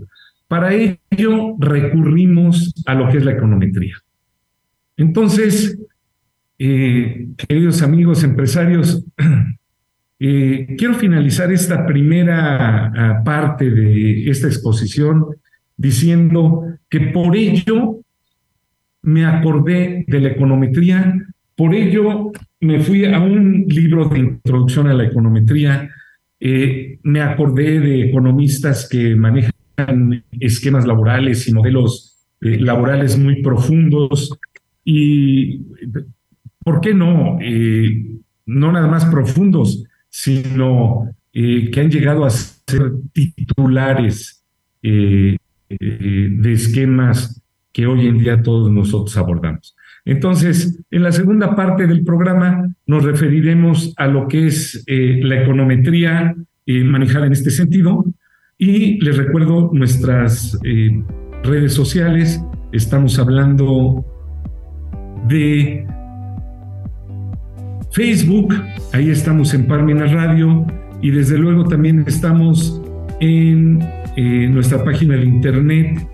Para 0.51 0.73
ello 0.73 1.55
recurrimos 1.59 2.73
a 2.85 2.93
lo 2.93 3.07
que 3.07 3.19
es 3.19 3.23
la 3.23 3.31
econometría. 3.31 3.95
Entonces, 4.97 5.79
eh, 6.59 7.29
queridos 7.37 7.81
amigos 7.81 8.21
empresarios, 8.25 9.01
eh, 10.19 10.75
quiero 10.77 10.95
finalizar 10.95 11.53
esta 11.53 11.85
primera 11.85 12.87
ah, 12.87 13.23
parte 13.23 13.69
de 13.69 14.29
esta 14.29 14.47
exposición 14.47 15.23
diciendo 15.77 16.65
que 16.89 16.99
por 16.99 17.37
ello 17.37 18.01
me 19.03 19.23
acordé 19.23 20.03
de 20.05 20.19
la 20.19 20.31
econometría, 20.31 21.15
por 21.55 21.73
ello 21.73 22.33
me 22.59 22.81
fui 22.81 23.05
a 23.05 23.21
un 23.21 23.67
libro 23.69 24.09
de 24.09 24.19
introducción 24.19 24.87
a 24.87 24.93
la 24.93 25.05
econometría, 25.05 25.89
eh, 26.41 26.99
me 27.03 27.21
acordé 27.21 27.79
de 27.79 28.09
economistas 28.09 28.89
que 28.89 29.15
manejan 29.15 29.51
esquemas 30.39 30.85
laborales 30.85 31.47
y 31.47 31.53
modelos 31.53 32.17
eh, 32.41 32.59
laborales 32.59 33.17
muy 33.17 33.41
profundos 33.41 34.37
y, 34.83 35.61
¿por 36.63 36.81
qué 36.81 36.93
no? 36.93 37.37
Eh, 37.41 38.17
no 38.45 38.71
nada 38.71 38.87
más 38.87 39.05
profundos, 39.05 39.83
sino 40.09 41.09
que 41.31 41.79
han 41.79 41.89
llegado 41.89 42.25
a 42.25 42.29
ser 42.29 42.91
titulares 43.13 44.43
de 44.81 45.37
esquemas 46.43 47.41
que 47.71 47.87
hoy 47.87 48.07
en 48.07 48.17
día 48.17 48.41
todos 48.41 48.69
nosotros 48.69 49.15
abordamos. 49.15 49.75
Entonces, 50.05 50.79
en 50.89 51.03
la 51.03 51.11
segunda 51.11 51.55
parte 51.55 51.87
del 51.87 52.03
programa 52.03 52.67
nos 52.87 53.03
referiremos 53.03 53.93
a 53.97 54.07
lo 54.07 54.27
que 54.27 54.47
es 54.47 54.83
eh, 54.87 55.19
la 55.21 55.43
econometría 55.43 56.35
eh, 56.65 56.83
manejada 56.83 57.27
en 57.27 57.33
este 57.33 57.51
sentido 57.51 58.05
y 58.61 59.03
les 59.03 59.17
recuerdo 59.17 59.71
nuestras 59.73 60.57
eh, 60.63 61.03
redes 61.43 61.73
sociales. 61.73 62.41
Estamos 62.71 63.17
hablando 63.17 64.05
de 65.27 65.87
Facebook, 67.91 68.53
ahí 68.93 69.09
estamos 69.09 69.55
en 69.55 69.65
Parmena 69.65 70.05
Radio 70.05 70.67
y 71.01 71.09
desde 71.09 71.39
luego 71.39 71.65
también 71.65 72.03
estamos 72.05 72.79
en 73.19 73.79
nuestra 74.53 74.83
página 74.83 75.15
de 75.15 75.25
internet 75.25 76.07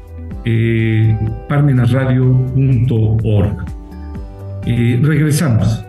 parmenasradio.org 1.50 3.66
regresamos. 5.01 5.87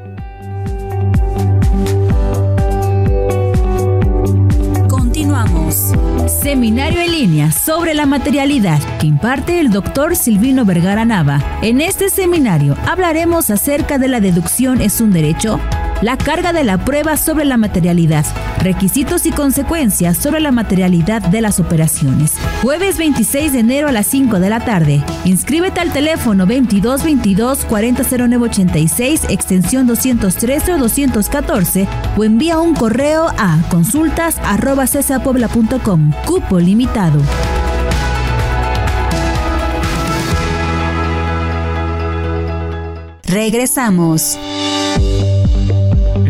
Seminario 6.27 7.01
en 7.01 7.13
línea 7.13 7.53
sobre 7.53 7.95
la 7.95 8.07
materialidad 8.07 8.81
que 8.99 9.07
imparte 9.07 9.61
el 9.61 9.71
doctor 9.71 10.17
Silvino 10.17 10.65
Vergara 10.65 11.05
Nava. 11.05 11.43
En 11.63 11.81
este 11.81 12.11
seminario 12.11 12.77
hablaremos 12.87 13.51
acerca 13.51 13.99
de 13.99 14.09
la 14.09 14.21
deducción 14.21 14.81
es 14.81 15.01
un 15.01 15.13
derecho 15.13 15.61
la 16.03 16.17
carga 16.17 16.53
de 16.53 16.65
la 16.65 16.79
prueba 16.79 17.17
sobre 17.17 17.45
la 17.45 17.57
materialidad, 17.57 18.25
requisitos 18.61 19.27
y 19.27 19.33
consecuencias 19.33 20.17
sobre 20.17 20.41
la 20.41 20.53
materialidad 20.53 21.23
de 21.23 21.41
las 21.41 21.59
operaciones. 21.59 22.35
Jueves 22.63 22.99
26 22.99 23.53
de 23.53 23.59
enero 23.61 23.89
a 23.89 23.93
las 23.93 24.07
5 24.07 24.39
de 24.39 24.51
la 24.51 24.61
tarde. 24.61 25.03
Inscríbete 25.25 25.81
al 25.81 25.93
teléfono 25.93 26.47
22 26.47 27.05
22 27.05 27.67
extensión 29.29 29.87
213 29.87 30.75
o 30.75 30.79
214 30.79 31.89
o 32.17 32.25
envía 32.25 32.59
un 32.59 32.75
correo 32.75 33.29
a 33.37 33.59
consultas 33.69 34.37
arroba 34.45 34.87
Cupo 36.25 36.61
limitado. 36.61 37.21
Regresamos. 43.25 44.39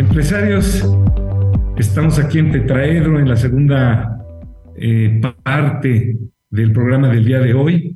Empresarios, 0.08 0.82
estamos 1.76 2.18
aquí 2.18 2.38
en 2.38 2.50
Tetraedro 2.50 3.20
en 3.20 3.28
la 3.28 3.36
segunda 3.36 4.18
eh, 4.74 5.20
parte 5.42 6.16
del 6.48 6.72
programa 6.72 7.10
del 7.10 7.26
día 7.26 7.40
de 7.40 7.52
hoy. 7.52 7.94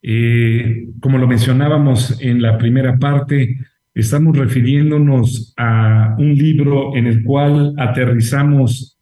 Eh, 0.00 0.86
como 1.00 1.18
lo 1.18 1.26
mencionábamos 1.26 2.22
en 2.22 2.40
la 2.40 2.56
primera 2.56 2.96
parte, 2.98 3.58
estamos 3.92 4.38
refiriéndonos 4.38 5.52
a 5.56 6.14
un 6.18 6.36
libro 6.36 6.96
en 6.96 7.08
el 7.08 7.24
cual 7.24 7.74
aterrizamos 7.78 8.96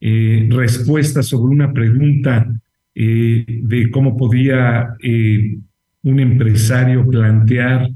eh, 0.00 0.48
respuestas 0.50 1.26
sobre 1.26 1.54
una 1.54 1.72
pregunta 1.72 2.52
de 2.94 3.90
cómo 3.92 4.16
podía 4.16 4.96
un 6.02 6.18
empresario 6.18 7.06
plantear 7.06 7.90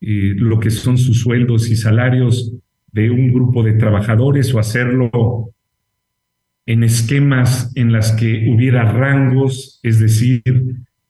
lo 0.00 0.58
que 0.58 0.70
son 0.70 0.98
sus 0.98 1.20
sueldos 1.20 1.70
y 1.70 1.76
salarios 1.76 2.59
de 2.92 3.10
un 3.10 3.32
grupo 3.32 3.62
de 3.62 3.74
trabajadores 3.74 4.52
o 4.54 4.58
hacerlo 4.58 5.52
en 6.66 6.84
esquemas 6.84 7.72
en 7.74 7.92
las 7.92 8.12
que 8.12 8.48
hubiera 8.48 8.92
rangos, 8.92 9.80
es 9.82 9.98
decir, 9.98 10.42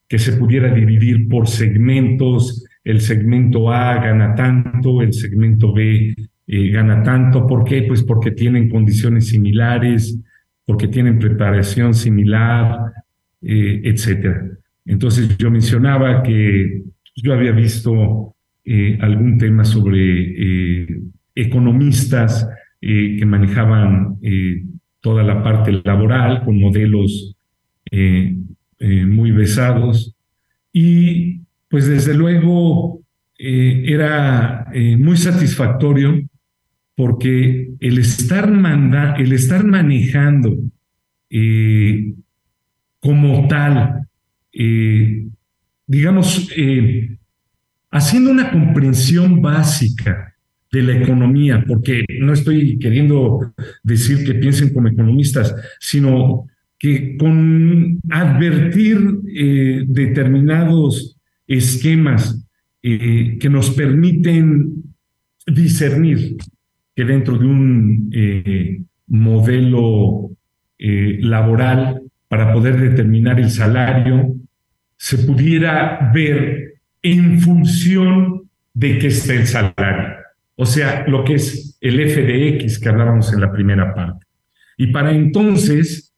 que 0.09 0.19
se 0.19 0.33
pudiera 0.33 0.73
dividir 0.73 1.29
por 1.29 1.49
segmentos, 1.49 2.65
el 2.83 3.01
segmento 3.01 3.71
A 3.71 3.97
gana 3.97 4.35
tanto, 4.35 5.03
el 5.03 5.13
segmento 5.13 5.73
B 5.73 6.15
eh, 6.47 6.71
gana 6.71 7.03
tanto. 7.03 7.47
¿Por 7.47 7.65
qué? 7.65 7.83
Pues 7.83 8.03
porque 8.03 8.31
tienen 8.31 8.69
condiciones 8.69 9.29
similares, 9.29 10.19
porque 10.65 10.89
tienen 10.89 11.19
preparación 11.19 11.95
similar, 11.95 12.79
eh, 13.43 13.83
etcétera. 13.85 14.49
Entonces 14.87 15.37
yo 15.37 15.51
mencionaba 15.51 16.23
que 16.23 16.83
yo 17.15 17.35
había 17.35 17.53
visto 17.53 18.35
eh, 18.65 18.99
algún 19.01 19.37
tema 19.39 19.65
sobre 19.65 20.87
economistas 21.35 22.47
eh, 22.81 23.17
que 23.19 23.27
manejaban 23.27 24.17
eh, 24.23 24.65
toda 25.01 25.23
la 25.23 25.43
parte 25.43 25.83
laboral 25.85 26.45
con 26.45 26.59
modelos 26.59 27.37
eh, 27.91 28.37
muy 28.79 29.31
besados. 29.31 30.15
Y 30.73 31.41
pues 31.69 31.87
desde 31.87 32.15
luego 32.15 33.03
era 33.37 34.67
muy 34.99 35.17
satisfactorio 35.17 36.23
porque 36.95 37.71
el 37.81 37.99
estar, 37.99 38.51
el 39.19 39.33
estar 39.33 39.65
manejando 39.65 40.57
como 43.01 43.49
tal, 43.49 44.09
digamos, 45.87 46.49
haciendo 47.91 48.31
una 48.31 48.51
comprensión 48.51 49.43
básica 49.43 50.30
de 50.73 50.83
la 50.83 50.97
economía, 50.97 51.65
porque 51.67 52.05
no 52.21 52.33
estoy 52.33 52.79
queriendo 52.79 53.53
decir 53.83 54.25
que 54.25 54.35
piensen 54.35 54.73
como 54.73 54.89
economistas, 54.89 55.55
sino 55.81 56.47
que 56.79 57.17
con 57.17 58.01
advertir 58.09 58.99
eh, 59.35 59.85
determinados 59.87 61.17
esquemas 61.47 62.47
eh, 62.83 63.37
que 63.39 63.51
nos 63.51 63.71
permiten 63.71 64.85
discernir 65.47 66.37
que 66.95 67.05
dentro 67.05 67.37
de 67.37 67.47
un 67.47 68.11
eh, 68.13 68.81
modelo 69.09 70.31
laboral 70.83 72.01
para 72.29 72.55
poder 72.55 72.81
determinar 72.81 73.39
el 73.39 73.51
salario, 73.51 74.35
se 74.97 75.19
pudiera 75.19 76.11
ver 76.15 76.75
en 77.03 77.39
función 77.39 78.49
de 78.73 78.99
qué 78.99 79.09
está 79.09 79.35
el 79.35 79.47
salario 79.47 80.20
o 80.61 80.67
sea, 80.67 81.07
lo 81.07 81.25
que 81.25 81.37
es 81.37 81.79
el 81.81 81.99
f 82.01 82.21
de 82.21 82.49
x 82.49 82.79
que 82.79 82.91
hablábamos 82.91 83.33
en 83.33 83.41
la 83.41 83.51
primera 83.51 83.95
parte. 83.95 84.27
Y 84.77 84.89
para 84.89 85.11
entonces, 85.11 86.13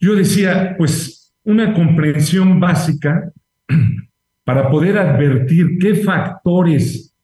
yo 0.00 0.14
decía, 0.14 0.76
pues 0.78 1.34
una 1.44 1.74
comprensión 1.74 2.58
básica 2.58 3.30
para 4.44 4.70
poder 4.70 4.96
advertir 4.96 5.76
qué 5.78 5.94
factores 5.96 7.14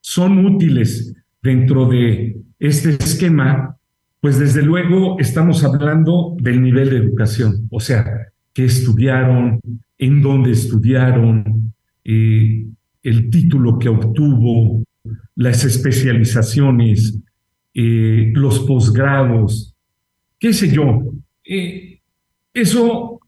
son 0.00 0.44
útiles 0.44 1.14
dentro 1.40 1.86
de 1.86 2.36
este 2.58 2.90
esquema, 2.90 3.76
pues 4.20 4.40
desde 4.40 4.62
luego 4.62 5.16
estamos 5.20 5.62
hablando 5.62 6.36
del 6.40 6.60
nivel 6.60 6.90
de 6.90 6.96
educación, 6.96 7.68
o 7.70 7.78
sea, 7.78 8.04
qué 8.52 8.64
estudiaron, 8.64 9.60
en 9.96 10.20
dónde 10.20 10.50
estudiaron, 10.50 11.72
eh, 12.02 12.66
el 13.02 13.30
título 13.30 13.78
que 13.78 13.88
obtuvo, 13.88 14.82
las 15.36 15.64
especializaciones, 15.64 17.18
eh, 17.74 18.32
los 18.34 18.60
posgrados, 18.60 19.74
qué 20.38 20.52
sé 20.52 20.68
yo. 20.70 21.02
Eh, 21.44 22.00
eso 22.52 23.20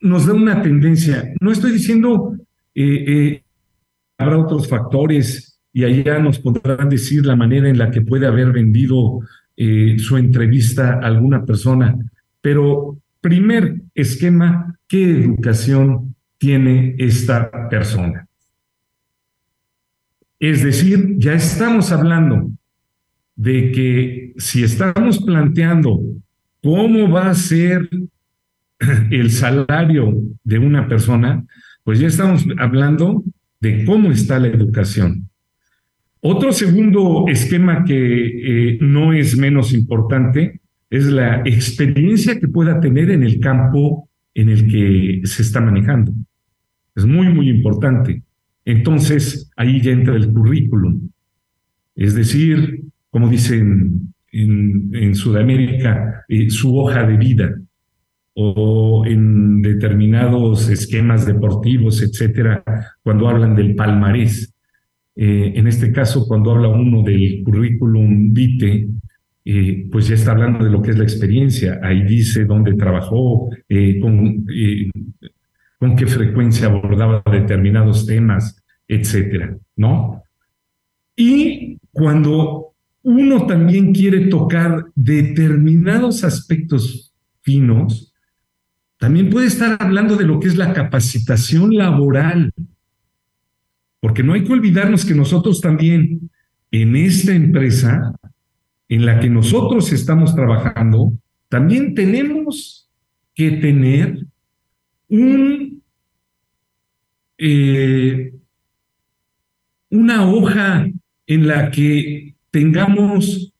nos 0.00 0.26
da 0.26 0.34
una 0.34 0.62
tendencia. 0.62 1.32
No 1.40 1.52
estoy 1.52 1.72
diciendo, 1.72 2.36
eh, 2.74 3.42
habrá 4.16 4.38
otros 4.38 4.68
factores 4.68 5.60
y 5.72 5.84
allá 5.84 6.18
nos 6.18 6.38
podrán 6.38 6.88
decir 6.88 7.24
la 7.24 7.36
manera 7.36 7.68
en 7.68 7.78
la 7.78 7.90
que 7.90 8.00
puede 8.00 8.26
haber 8.26 8.52
vendido 8.52 9.20
su 9.96 10.16
entrevista 10.16 10.94
a 10.94 11.06
alguna 11.06 11.44
persona. 11.44 11.96
Pero 12.40 12.96
primer 13.20 13.82
esquema, 13.92 14.78
¿qué 14.86 15.10
educación 15.10 16.14
tiene 16.38 16.94
esta 16.98 17.68
persona? 17.68 18.27
Es 20.40 20.62
decir, 20.62 21.16
ya 21.18 21.34
estamos 21.34 21.90
hablando 21.90 22.50
de 23.34 23.72
que 23.72 24.34
si 24.36 24.62
estamos 24.62 25.22
planteando 25.24 26.00
cómo 26.62 27.10
va 27.10 27.30
a 27.30 27.34
ser 27.34 27.88
el 29.10 29.30
salario 29.30 30.14
de 30.44 30.58
una 30.58 30.88
persona, 30.88 31.44
pues 31.84 31.98
ya 31.98 32.06
estamos 32.06 32.46
hablando 32.58 33.24
de 33.60 33.84
cómo 33.84 34.12
está 34.12 34.38
la 34.38 34.48
educación. 34.48 35.28
Otro 36.20 36.52
segundo 36.52 37.26
esquema 37.28 37.84
que 37.84 38.72
eh, 38.74 38.78
no 38.80 39.12
es 39.12 39.36
menos 39.36 39.72
importante 39.72 40.60
es 40.90 41.06
la 41.06 41.42
experiencia 41.44 42.38
que 42.40 42.48
pueda 42.48 42.80
tener 42.80 43.10
en 43.10 43.22
el 43.22 43.40
campo 43.40 44.08
en 44.34 44.48
el 44.48 44.66
que 44.66 45.26
se 45.26 45.42
está 45.42 45.60
manejando. 45.60 46.12
Es 46.94 47.04
muy, 47.04 47.28
muy 47.28 47.48
importante. 47.48 48.22
Entonces, 48.68 49.50
ahí 49.56 49.80
ya 49.80 49.92
entra 49.92 50.14
el 50.14 50.30
currículum. 50.30 51.08
Es 51.96 52.14
decir, 52.14 52.82
como 53.08 53.30
dicen 53.30 54.12
en, 54.30 55.14
Sudamérica, 55.14 56.26
eh, 56.28 56.50
su 56.50 56.76
hoja 56.76 57.06
de 57.06 57.16
vida 57.16 57.58
o 58.34 59.06
en 59.06 59.62
determinados 59.62 60.68
esquemas 60.68 61.24
deportivos, 61.24 62.02
etcétera, 62.02 62.62
cuando 63.02 63.26
hablan 63.30 63.56
del 63.56 63.74
palmarés. 63.74 64.52
Eh, 65.16 65.54
en 65.56 65.66
este 65.66 65.90
caso, 65.90 66.26
cuando 66.28 66.50
habla 66.50 66.68
uno 66.68 67.02
del 67.02 67.42
currículum 67.42 68.34
vitae, 68.34 68.86
eh, 69.46 69.88
pues 69.90 70.08
ya 70.08 70.14
está 70.14 70.32
hablando 70.32 70.62
de 70.62 70.70
lo 70.70 70.82
que 70.82 70.90
es 70.90 70.98
la 70.98 71.04
experiencia. 71.04 71.80
Ahí 71.82 72.02
dice 72.02 72.44
dónde 72.44 72.74
trabajó, 72.74 73.48
con, 74.02 74.44
con 75.78 75.96
qué 75.96 76.06
frecuencia 76.06 76.66
abordaba 76.66 77.22
determinados 77.32 78.04
temas, 78.04 78.57
etcétera, 78.88 79.56
¿no? 79.76 80.22
Y 81.14 81.78
cuando 81.92 82.72
uno 83.02 83.46
también 83.46 83.92
quiere 83.92 84.26
tocar 84.26 84.86
determinados 84.94 86.24
aspectos 86.24 87.12
finos, 87.42 88.12
también 88.98 89.30
puede 89.30 89.46
estar 89.46 89.76
hablando 89.80 90.16
de 90.16 90.26
lo 90.26 90.40
que 90.40 90.48
es 90.48 90.56
la 90.56 90.72
capacitación 90.72 91.74
laboral, 91.74 92.52
porque 94.00 94.22
no 94.22 94.32
hay 94.32 94.44
que 94.44 94.52
olvidarnos 94.52 95.04
que 95.04 95.14
nosotros 95.14 95.60
también 95.60 96.30
en 96.70 96.96
esta 96.96 97.32
empresa 97.32 98.14
en 98.88 99.06
la 99.06 99.20
que 99.20 99.28
nosotros 99.28 99.92
estamos 99.92 100.34
trabajando, 100.34 101.12
también 101.48 101.94
tenemos 101.94 102.88
que 103.34 103.52
tener 103.52 104.26
un, 105.08 105.82
eh, 107.38 108.32
una 109.90 110.30
hoja 110.30 110.86
en 111.26 111.46
la 111.46 111.70
que 111.70 112.34
tengamos 112.50 113.52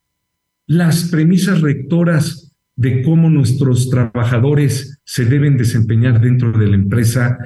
las 0.67 1.09
premisas 1.09 1.61
rectoras 1.61 2.53
de 2.77 3.03
cómo 3.03 3.29
nuestros 3.31 3.91
trabajadores 3.91 5.01
se 5.05 5.25
deben 5.25 5.57
desempeñar 5.57 6.21
dentro 6.21 6.53
de 6.53 6.69
la 6.69 6.77
empresa, 6.77 7.39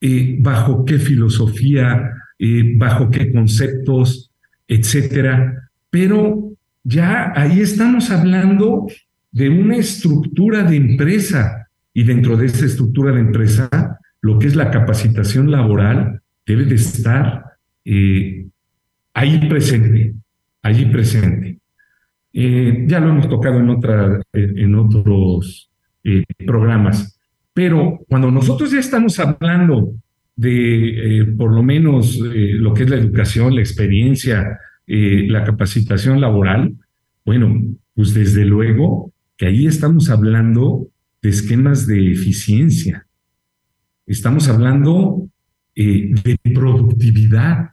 eh, 0.00 0.36
bajo 0.38 0.84
qué 0.84 0.98
filosofía, 0.98 2.12
eh, 2.38 2.74
bajo 2.76 3.10
qué 3.10 3.32
conceptos, 3.32 4.30
etcétera. 4.68 5.70
Pero 5.90 6.52
ya 6.84 7.32
ahí 7.34 7.60
estamos 7.60 8.10
hablando 8.10 8.86
de 9.32 9.48
una 9.48 9.76
estructura 9.76 10.62
de 10.62 10.76
empresa 10.76 11.68
y 11.92 12.04
dentro 12.04 12.36
de 12.36 12.46
esa 12.46 12.66
estructura 12.66 13.12
de 13.12 13.20
empresa, 13.20 13.68
lo 14.20 14.38
que 14.38 14.46
es 14.46 14.54
la 14.54 14.70
capacitación 14.70 15.50
laboral 15.50 16.20
debe 16.46 16.64
de 16.64 16.76
estar 16.76 17.45
eh, 17.86 18.46
ahí 19.14 19.48
presente 19.48 20.14
allí 20.66 20.86
presente. 20.86 21.58
Eh, 22.32 22.84
ya 22.86 23.00
lo 23.00 23.10
hemos 23.10 23.28
tocado 23.28 23.58
en, 23.60 24.58
en 24.58 24.74
otros 24.74 25.70
eh, 26.04 26.24
programas, 26.44 27.18
pero 27.54 28.00
cuando 28.08 28.30
nosotros 28.30 28.72
ya 28.72 28.80
estamos 28.80 29.18
hablando 29.18 29.94
de 30.34 31.20
eh, 31.20 31.24
por 31.24 31.52
lo 31.52 31.62
menos 31.62 32.18
lo 32.18 32.74
que 32.74 32.82
es 32.82 32.90
la 32.90 32.96
educación, 32.96 33.54
la 33.54 33.62
experiencia, 33.62 34.58
la 34.86 35.44
capacitación 35.44 36.20
laboral, 36.20 36.74
bueno, 37.24 37.60
pues 37.94 38.12
desde 38.12 38.44
luego 38.44 39.12
que 39.36 39.46
ahí 39.46 39.66
estamos 39.66 40.10
hablando 40.10 40.88
de 41.22 41.30
esquemas 41.30 41.86
de 41.86 42.12
eficiencia. 42.12 43.06
Estamos 44.06 44.48
hablando 44.48 45.28
de 45.74 46.38
productividad. 46.54 47.70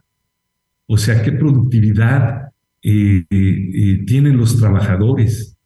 O 0.86 0.96
sea, 0.96 1.22
¿qué 1.22 1.32
productividad 1.32 2.44
tienen 2.84 4.36
los 4.36 4.58
trabajadores. 4.58 5.56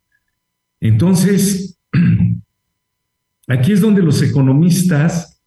Entonces, 0.80 1.78
aquí 3.48 3.72
es 3.72 3.80
donde 3.80 4.02
los 4.02 4.22
economistas 4.22 5.40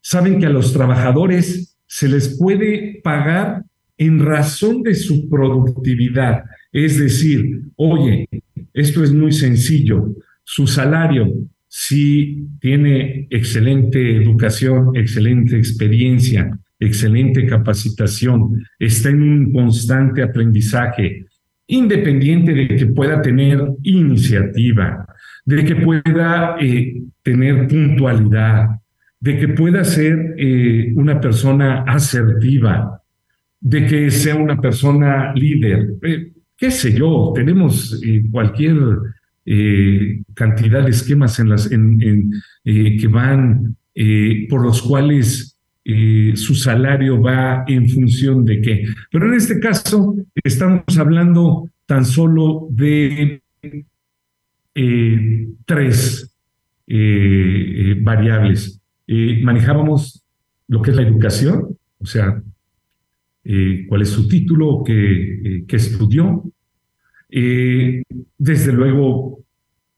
saben 0.00 0.40
que 0.40 0.46
a 0.46 0.50
los 0.50 0.72
trabajadores 0.72 1.76
se 1.86 2.08
les 2.08 2.38
puede 2.38 3.00
pagar 3.04 3.64
en 3.98 4.18
razón 4.18 4.82
de 4.82 4.94
su 4.94 5.28
productividad. 5.28 6.44
Es 6.72 6.98
decir, 6.98 7.64
oye, 7.76 8.26
esto 8.72 9.04
es 9.04 9.12
muy 9.12 9.32
sencillo, 9.32 10.16
su 10.42 10.66
salario, 10.66 11.28
si 11.68 12.46
tiene 12.60 13.26
excelente 13.28 14.16
educación, 14.16 14.96
excelente 14.96 15.58
experiencia, 15.58 16.58
excelente 16.86 17.46
capacitación, 17.46 18.64
está 18.78 19.10
en 19.10 19.22
un 19.22 19.52
constante 19.52 20.22
aprendizaje, 20.22 21.26
independiente 21.66 22.52
de 22.52 22.68
que 22.68 22.86
pueda 22.86 23.22
tener 23.22 23.60
iniciativa, 23.82 25.06
de 25.44 25.64
que 25.64 25.76
pueda 25.76 26.56
eh, 26.60 27.02
tener 27.22 27.66
puntualidad, 27.68 28.80
de 29.20 29.38
que 29.38 29.48
pueda 29.48 29.84
ser 29.84 30.34
eh, 30.36 30.92
una 30.96 31.20
persona 31.20 31.84
asertiva, 31.86 33.00
de 33.60 33.86
que 33.86 34.10
sea 34.10 34.34
una 34.34 34.60
persona 34.60 35.32
líder, 35.34 35.94
eh, 36.02 36.32
qué 36.56 36.70
sé 36.70 36.92
yo, 36.92 37.32
tenemos 37.34 38.00
cualquier 38.30 38.76
cantidad 40.34 40.84
de 40.84 40.90
esquemas 40.90 41.36
que 42.64 43.08
van 43.08 43.76
por 44.48 44.62
los 44.62 44.82
cuales 44.82 45.51
su 45.84 46.54
salario 46.54 47.20
va 47.20 47.64
en 47.66 47.88
función 47.88 48.44
de 48.44 48.60
qué. 48.60 48.84
Pero 49.10 49.26
en 49.26 49.34
este 49.34 49.58
caso 49.58 50.16
estamos 50.44 50.96
hablando 50.98 51.68
tan 51.86 52.04
solo 52.04 52.68
de 52.70 53.42
eh, 54.74 55.48
tres 55.66 56.34
eh, 56.86 56.94
eh, 56.96 57.96
variables. 58.00 58.80
manejábamos 59.42 60.24
lo 60.68 60.80
que 60.80 60.90
es 60.90 60.96
la 60.96 61.02
educación, 61.02 61.76
o 61.98 62.06
sea, 62.06 62.42
cuál 63.88 64.02
es 64.02 64.08
su 64.08 64.26
título, 64.26 64.82
qué, 64.84 65.64
qué 65.68 65.76
estudió. 65.76 66.44
desde 67.28 68.72
luego, 68.72 69.41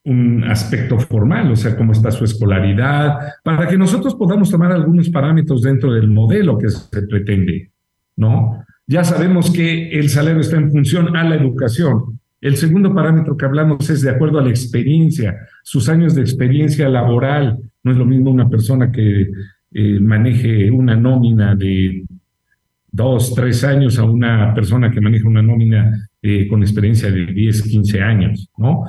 un 0.05 0.45
aspecto 0.45 0.99
formal, 0.99 1.51
o 1.51 1.57
sea, 1.57 1.77
cómo 1.77 1.93
está 1.93 2.11
su 2.11 2.25
escolaridad, 2.25 3.19
para 3.43 3.67
que 3.67 3.79
nosotros 3.79 4.15
podamos 4.15 4.51
tomar 4.51 4.73
algunos 4.73 5.09
parámetros 5.09 5.63
dentro 5.63 5.93
del 5.93 6.09
modelo 6.09 6.59
que 6.59 6.69
se 6.69 7.03
pretende, 7.07 7.71
¿no? 8.17 8.65
Ya 8.87 9.03
sabemos 9.03 9.51
que 9.51 9.91
el 9.91 10.11
salario 10.11 10.41
está 10.41 10.57
en 10.57 10.71
función 10.71 11.17
a 11.17 11.25
la 11.25 11.37
educación. 11.37 12.21
El 12.39 12.57
segundo 12.57 12.95
parámetro 12.95 13.37
que 13.37 13.47
hablamos 13.47 13.89
es 13.89 14.03
de 14.03 14.11
acuerdo 14.11 14.39
a 14.39 14.43
la 14.43 14.51
experiencia, 14.51 15.39
sus 15.63 15.89
años 15.89 16.15
de 16.15 16.21
experiencia 16.21 16.87
laboral. 16.91 17.59
No 17.83 17.93
es 17.93 17.97
lo 17.97 18.05
mismo 18.05 18.31
una 18.31 18.51
persona 18.51 18.93
que 18.93 19.31
eh, 19.73 20.01
maneje 20.01 20.71
una 20.71 20.95
nómina 20.95 21.55
de 21.55 22.05
dos, 22.93 23.35
tres 23.35 23.65
años 23.65 23.99
a 23.99 24.05
una 24.05 24.53
persona 24.55 24.91
que 24.91 25.01
maneja 25.01 25.27
una 25.27 25.43
nómina 25.43 26.09
eh, 26.21 26.47
con 26.47 26.63
experiencia 26.63 27.11
de 27.11 27.27
10, 27.27 27.63
15 27.63 28.01
años, 28.03 28.51
¿no? 28.59 28.85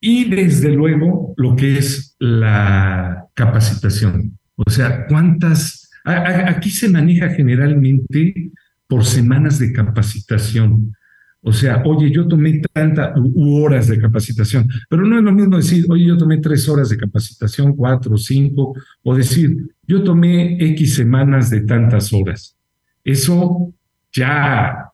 Y 0.00 0.30
desde 0.30 0.70
luego 0.70 1.34
lo 1.36 1.54
que 1.54 1.78
es 1.78 2.16
la 2.18 3.26
capacitación. 3.34 4.38
O 4.56 4.70
sea, 4.70 5.06
cuántas... 5.06 5.90
aquí 6.04 6.70
se 6.70 6.88
maneja 6.88 7.28
generalmente 7.30 8.50
por 8.86 9.04
semanas 9.04 9.58
de 9.58 9.72
capacitación. 9.72 10.94
O 11.42 11.52
sea, 11.52 11.82
oye, 11.86 12.10
yo 12.10 12.28
tomé 12.28 12.60
tantas 12.72 13.12
horas 13.34 13.88
de 13.88 13.98
capacitación, 13.98 14.68
pero 14.90 15.06
no 15.06 15.16
es 15.16 15.24
lo 15.24 15.32
mismo 15.32 15.56
decir, 15.56 15.86
oye, 15.88 16.04
yo 16.04 16.18
tomé 16.18 16.36
tres 16.38 16.68
horas 16.68 16.90
de 16.90 16.98
capacitación, 16.98 17.74
cuatro, 17.74 18.18
cinco, 18.18 18.74
o 19.02 19.14
decir, 19.14 19.56
yo 19.86 20.02
tomé 20.02 20.62
X 20.72 20.96
semanas 20.96 21.48
de 21.48 21.62
tantas 21.62 22.12
horas. 22.12 22.56
Eso 23.02 23.72
ya 24.12 24.90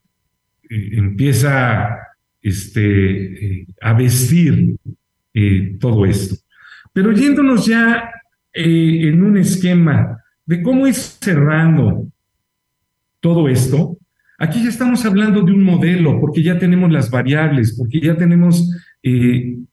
eh, 0.71 0.91
empieza 0.93 1.97
este, 2.47 3.61
eh, 3.61 3.67
a 3.81 3.93
vestir 3.93 4.77
eh, 5.35 5.77
todo 5.81 6.07
esto. 6.07 6.37
Pero 6.93 7.13
yéndonos 7.13 7.67
ya 7.67 8.11
en 8.53 9.23
un 9.23 9.37
esquema 9.37 10.19
de 10.47 10.63
cómo 10.63 10.87
ir 10.87 10.95
cerrando 10.95 12.07
todo 13.21 13.49
esto, 13.49 13.99
aquí 14.39 14.63
ya 14.63 14.71
estamos 14.71 15.05
hablando 15.05 15.43
de 15.43 15.53
un 15.53 15.63
modelo, 15.63 16.19
porque 16.21 16.43
ya 16.43 16.59
tenemos 16.59 16.91
las 16.91 17.11
variables, 17.11 17.77
porque 17.77 18.01
ya 18.01 18.17
tenemos 18.17 18.71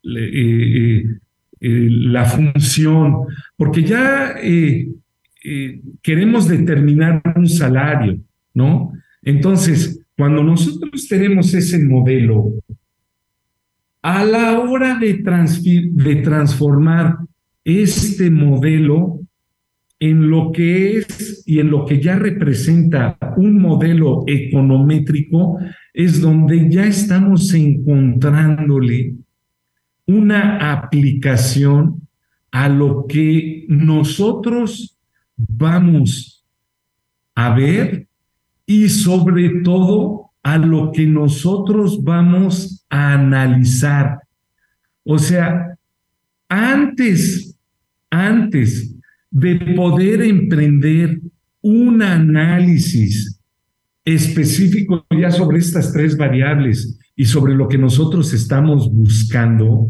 la 0.02 1.06
función, 2.26 3.20
porque 3.56 3.84
ya 3.84 4.36
queremos 6.02 6.50
determinar 6.50 7.22
un 7.38 7.48
salario, 7.48 8.20
¿no? 8.54 8.92
Entonces, 9.22 10.03
cuando 10.18 10.44
nosotros 10.44 11.08
tenemos 11.08 11.54
ese 11.54 11.84
modelo, 11.84 12.54
a 14.02 14.26
la 14.26 14.60
hora 14.60 15.00
de, 15.00 15.14
transformar 16.24 17.18
este 17.64 18.30
modelo 18.30 19.22
en 20.00 20.30
lo 20.30 20.52
que 20.52 20.98
es 20.98 21.44
y 21.46 21.60
en 21.60 21.72
lo 21.72 21.86
que 21.86 22.02
ya 22.02 22.18
representa 22.18 23.18
un 23.38 23.62
modelo 23.62 24.26
econométrico, 24.28 25.58
es 25.94 26.20
donde 26.20 26.70
ya 26.70 26.86
estamos 26.86 27.54
encontrándole 27.54 29.16
una 30.06 30.74
aplicación 30.74 32.06
a 32.52 32.68
lo 32.68 33.08
que 33.08 33.66
nosotros 33.70 34.98
vamos 35.38 36.46
a 37.36 37.56
ver 37.56 38.08
y 38.66 38.90
sobre 38.90 39.62
todo 39.64 40.32
a 40.42 40.58
lo 40.58 40.92
que 40.92 41.06
nosotros 41.06 42.04
vamos 42.04 42.86
a 42.90 43.14
analizar. 43.14 44.20
O 45.04 45.18
sea, 45.18 45.78
antes, 46.50 47.58
antes 48.10 48.96
de 49.32 49.56
poder 49.76 50.22
emprender 50.22 51.20
un 51.62 52.02
análisis 52.02 53.40
específico 54.06 55.06
ya 55.10 55.32
sobre 55.32 55.60
estas 55.60 55.94
tres 55.94 56.18
variables 56.18 57.00
y 57.16 57.26
sobre 57.26 57.56
lo 57.56 57.68
que 57.68 57.78
nosotros 57.78 58.34
estamos 58.34 58.92
buscando, 58.92 59.90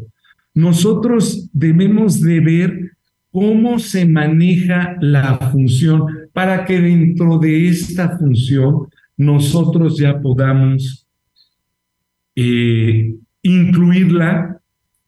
nosotros 0.53 1.49
debemos 1.51 2.21
de 2.21 2.39
ver 2.39 2.91
cómo 3.31 3.79
se 3.79 4.05
maneja 4.05 4.95
la 5.01 5.38
función 5.51 6.05
para 6.33 6.65
que 6.65 6.79
dentro 6.79 7.37
de 7.37 7.69
esta 7.69 8.17
función 8.17 8.87
nosotros 9.15 9.97
ya 9.97 10.19
podamos 10.19 11.07
eh, 12.35 13.15
incluirla 13.43 14.59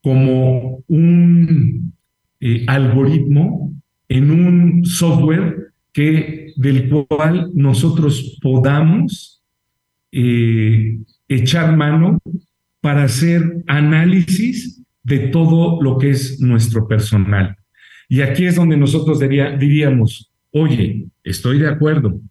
como 0.02 0.84
un 0.88 1.94
eh, 2.40 2.64
algoritmo 2.68 3.74
en 4.08 4.32
un 4.32 4.86
software 4.86 5.72
que 5.92 6.54
del 6.56 6.90
cual 6.90 7.50
nosotros 7.56 8.38
podamos 8.42 9.42
eh, 10.12 11.00
echar 11.28 11.76
mano 11.76 12.20
para 12.82 13.04
hacer 13.06 13.64
análisis 13.66 14.84
de 15.04 15.30
todo 15.30 15.82
lo 15.82 15.98
que 15.98 16.12
es 16.12 16.40
nuestro 16.40 16.88
personal. 16.88 17.56
Y 18.08 18.22
aquí 18.22 18.46
es 18.46 18.56
donde 18.56 18.78
nosotros 18.78 19.20
diríamos, 19.20 20.32
oye, 20.58 21.08
estoy 21.22 21.60
de 21.60 21.68
acuerdo, 21.68 22.22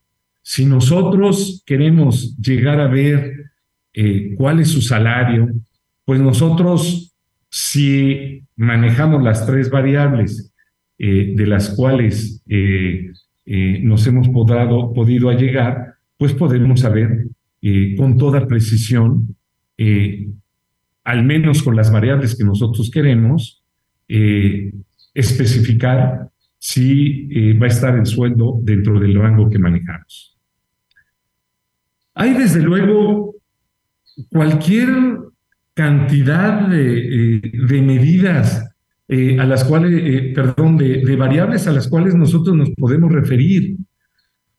si 0.42 0.64
nosotros 0.64 1.62
queremos 1.66 2.34
llegar 2.38 2.80
a 2.80 2.88
ver 2.88 3.50
eh, 3.92 4.34
cuál 4.36 4.60
es 4.60 4.68
su 4.68 4.80
salario, 4.80 5.50
pues 6.06 6.20
nosotros, 6.20 7.14
si 7.50 8.42
manejamos 8.56 9.22
las 9.22 9.46
tres 9.46 9.68
variables 9.70 10.52
eh, 10.98 11.34
de 11.36 11.46
las 11.46 11.68
cuales 11.70 12.42
eh, 12.48 13.10
nos 13.82 14.06
hemos 14.06 14.28
podido 14.28 15.30
llegar, 15.32 15.96
pues 16.16 16.32
podemos 16.32 16.80
saber 16.80 17.26
con 17.96 18.16
toda 18.16 18.46
precisión, 18.46 19.36
al 21.04 21.24
menos 21.24 21.62
con 21.62 21.76
las 21.76 21.92
variables 21.92 22.36
que 22.36 22.44
nosotros 22.44 22.90
queremos, 22.90 23.62
especificar 25.14 26.30
si 26.66 27.28
eh, 27.30 27.58
va 27.58 27.66
a 27.66 27.68
estar 27.68 27.94
el 27.94 28.06
sueldo 28.06 28.58
dentro 28.62 28.98
del 28.98 29.14
rango 29.16 29.50
que 29.50 29.58
manejamos. 29.58 30.34
Hay 32.14 32.32
desde 32.32 32.62
luego 32.62 33.34
cualquier 34.30 34.88
cantidad 35.74 36.66
de, 36.66 37.42
eh, 37.42 37.82
medidas 37.82 38.66
eh, 39.08 39.38
a 39.38 39.44
las 39.44 39.62
cuales, 39.62 40.32
perdón, 40.34 40.78
de, 40.78 41.14
variables 41.16 41.66
a 41.66 41.72
las 41.72 41.86
cuales 41.86 42.14
nosotros 42.14 42.56
nos 42.56 42.70
podemos 42.70 43.12
referir. 43.12 43.76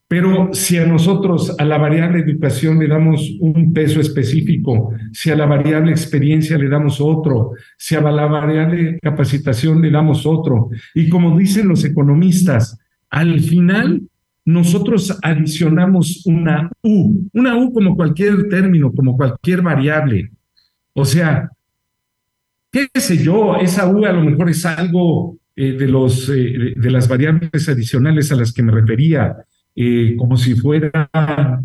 Pero 0.08 0.50
si 0.54 0.78
a 0.78 0.86
nosotros, 0.86 1.56
a 1.58 1.66
la 1.66 1.80
variable 1.80 2.20
educación 2.20 2.78
le 2.78 2.88
damos 2.88 3.28
un 3.40 3.74
peso 3.74 4.00
específico, 4.00 4.94
si 5.12 5.32
a 5.32 5.36
la 5.36 5.48
variable 5.48 5.92
experiencia 5.92 6.60
le 6.60 6.70
damos 6.70 7.02
otro, 7.02 7.54
si 7.78 7.96
a 7.96 8.02
la 8.02 8.28
variable 8.28 9.00
capacitación 9.02 9.82
le 9.82 9.90
damos 9.90 10.28
otro, 10.28 10.70
y 10.94 11.10
como 11.10 11.38
dicen 11.38 11.68
los 11.68 11.84
economistas, 11.84 12.78
al 13.10 13.40
final 13.40 14.04
nosotros 14.46 15.18
adicionamos 15.24 16.24
una 16.28 16.70
U, 16.84 17.28
una 17.34 17.58
U 17.58 17.74
como 17.74 17.96
cualquier 17.96 18.48
término, 18.48 18.94
como 18.94 19.18
cualquier 19.18 19.64
variable. 19.64 20.30
O 20.94 21.04
sea, 21.04 21.50
qué 22.72 22.88
sé 22.94 23.18
yo, 23.18 23.56
esa 23.56 23.90
U 23.90 24.06
a 24.06 24.14
lo 24.14 24.24
mejor 24.24 24.52
es 24.52 24.64
algo 24.68 25.40
eh, 25.56 25.72
de, 25.72 25.88
los, 25.88 26.30
eh, 26.30 26.76
de 26.76 26.92
las 26.92 27.08
variables 27.08 27.68
adicionales 27.68 28.32
a 28.32 28.36
las 28.36 28.54
que 28.54 28.62
me 28.62 28.72
refería 28.72 29.36
eh, 29.76 30.16
como 30.18 30.38
si 30.38 30.56
fueran 30.56 31.10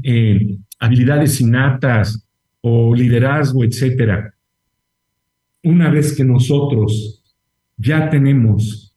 eh, 0.02 0.58
habilidades 0.80 1.40
innatas 1.40 2.26
o 2.60 2.92
liderazgo, 2.92 3.62
etcétera. 3.62 4.34
Una 5.62 5.90
vez 5.90 6.16
que 6.16 6.24
nosotros 6.24 7.22
ya 7.76 8.10
tenemos 8.10 8.92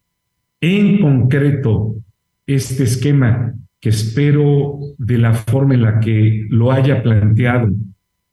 en 0.60 1.00
concreto 1.00 1.96
este 2.48 2.84
esquema 2.84 3.54
que 3.80 3.90
espero 3.90 4.80
de 4.98 5.18
la 5.20 5.34
forma 5.34 5.76
en 5.76 5.84
la 5.84 6.00
que 6.00 6.48
lo 6.50 6.72
haya 6.72 7.04
planteado 7.04 7.70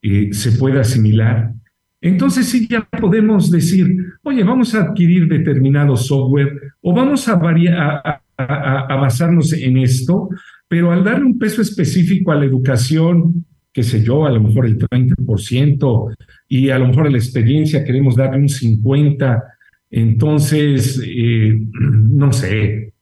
eh, 0.01 0.29
se 0.33 0.53
pueda 0.53 0.81
asimilar, 0.81 1.53
entonces 1.99 2.47
sí 2.47 2.67
ya 2.67 2.81
podemos 2.99 3.51
decir, 3.51 3.95
oye, 4.23 4.43
vamos 4.43 4.73
a 4.73 4.81
adquirir 4.81 5.27
determinado 5.27 5.95
software 5.95 6.73
o 6.81 6.91
vamos 6.93 7.27
a, 7.27 7.33
a 7.35 8.95
basarnos 8.95 9.53
en 9.53 9.77
esto 9.77 10.29
pero 10.71 10.89
al 10.89 11.03
darle 11.03 11.25
un 11.25 11.37
peso 11.37 11.61
específico 11.61 12.31
a 12.31 12.35
la 12.35 12.45
educación, 12.45 13.45
qué 13.73 13.83
sé 13.83 14.01
yo, 14.01 14.25
a 14.25 14.31
lo 14.31 14.39
mejor 14.39 14.65
el 14.65 14.77
30%, 14.77 16.15
y 16.47 16.69
a 16.69 16.79
lo 16.79 16.87
mejor 16.87 17.07
a 17.07 17.09
la 17.09 17.17
experiencia 17.17 17.83
queremos 17.83 18.15
darle 18.15 18.37
un 18.37 18.47
50%, 18.47 19.43
entonces, 19.89 21.03
eh, 21.05 21.59
no 21.73 22.31
sé, 22.31 22.93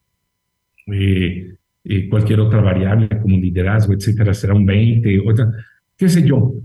eh, 0.88 1.54
eh, 1.84 2.10
cualquier 2.10 2.40
otra 2.40 2.60
variable 2.60 3.08
como 3.22 3.38
liderazgo, 3.38 3.94
etcétera, 3.94 4.34
será 4.34 4.56
un 4.56 4.66
20, 4.66 5.20
otra, 5.30 5.52
qué 5.96 6.10
sé 6.10 6.28
yo, 6.28 6.56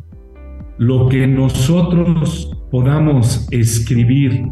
lo 0.79 1.09
que 1.09 1.26
nosotros 1.26 2.60
podamos 2.71 3.49
escribir 3.51 4.47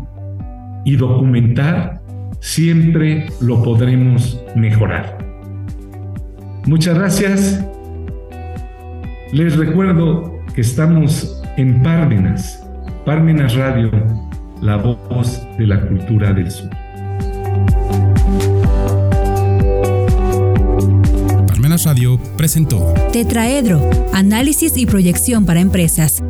y 0.85 0.97
documentar, 0.97 2.01
siempre 2.41 3.27
lo 3.41 3.63
podremos 3.63 4.43
mejorar. 4.57 5.19
Muchas 6.67 6.99
gracias. 6.99 7.65
Les 9.33 9.57
recuerdo 9.57 10.39
que 10.55 10.63
estamos 10.63 11.43
en 11.57 11.83
Pármenas, 11.83 12.65
Pármenas 13.05 13.55
Radio, 13.55 13.91
la 14.61 14.77
voz 14.77 15.43
de 15.59 15.67
la 15.67 15.81
cultura 15.87 16.33
del 16.33 16.51
sur. 16.51 16.71
Radio 21.85 22.19
presentó 22.37 22.93
Tetraedro, 23.13 23.89
análisis 24.13 24.77
y 24.77 24.87
proyección 24.87 25.47
para 25.47 25.61
empresas 25.61 26.25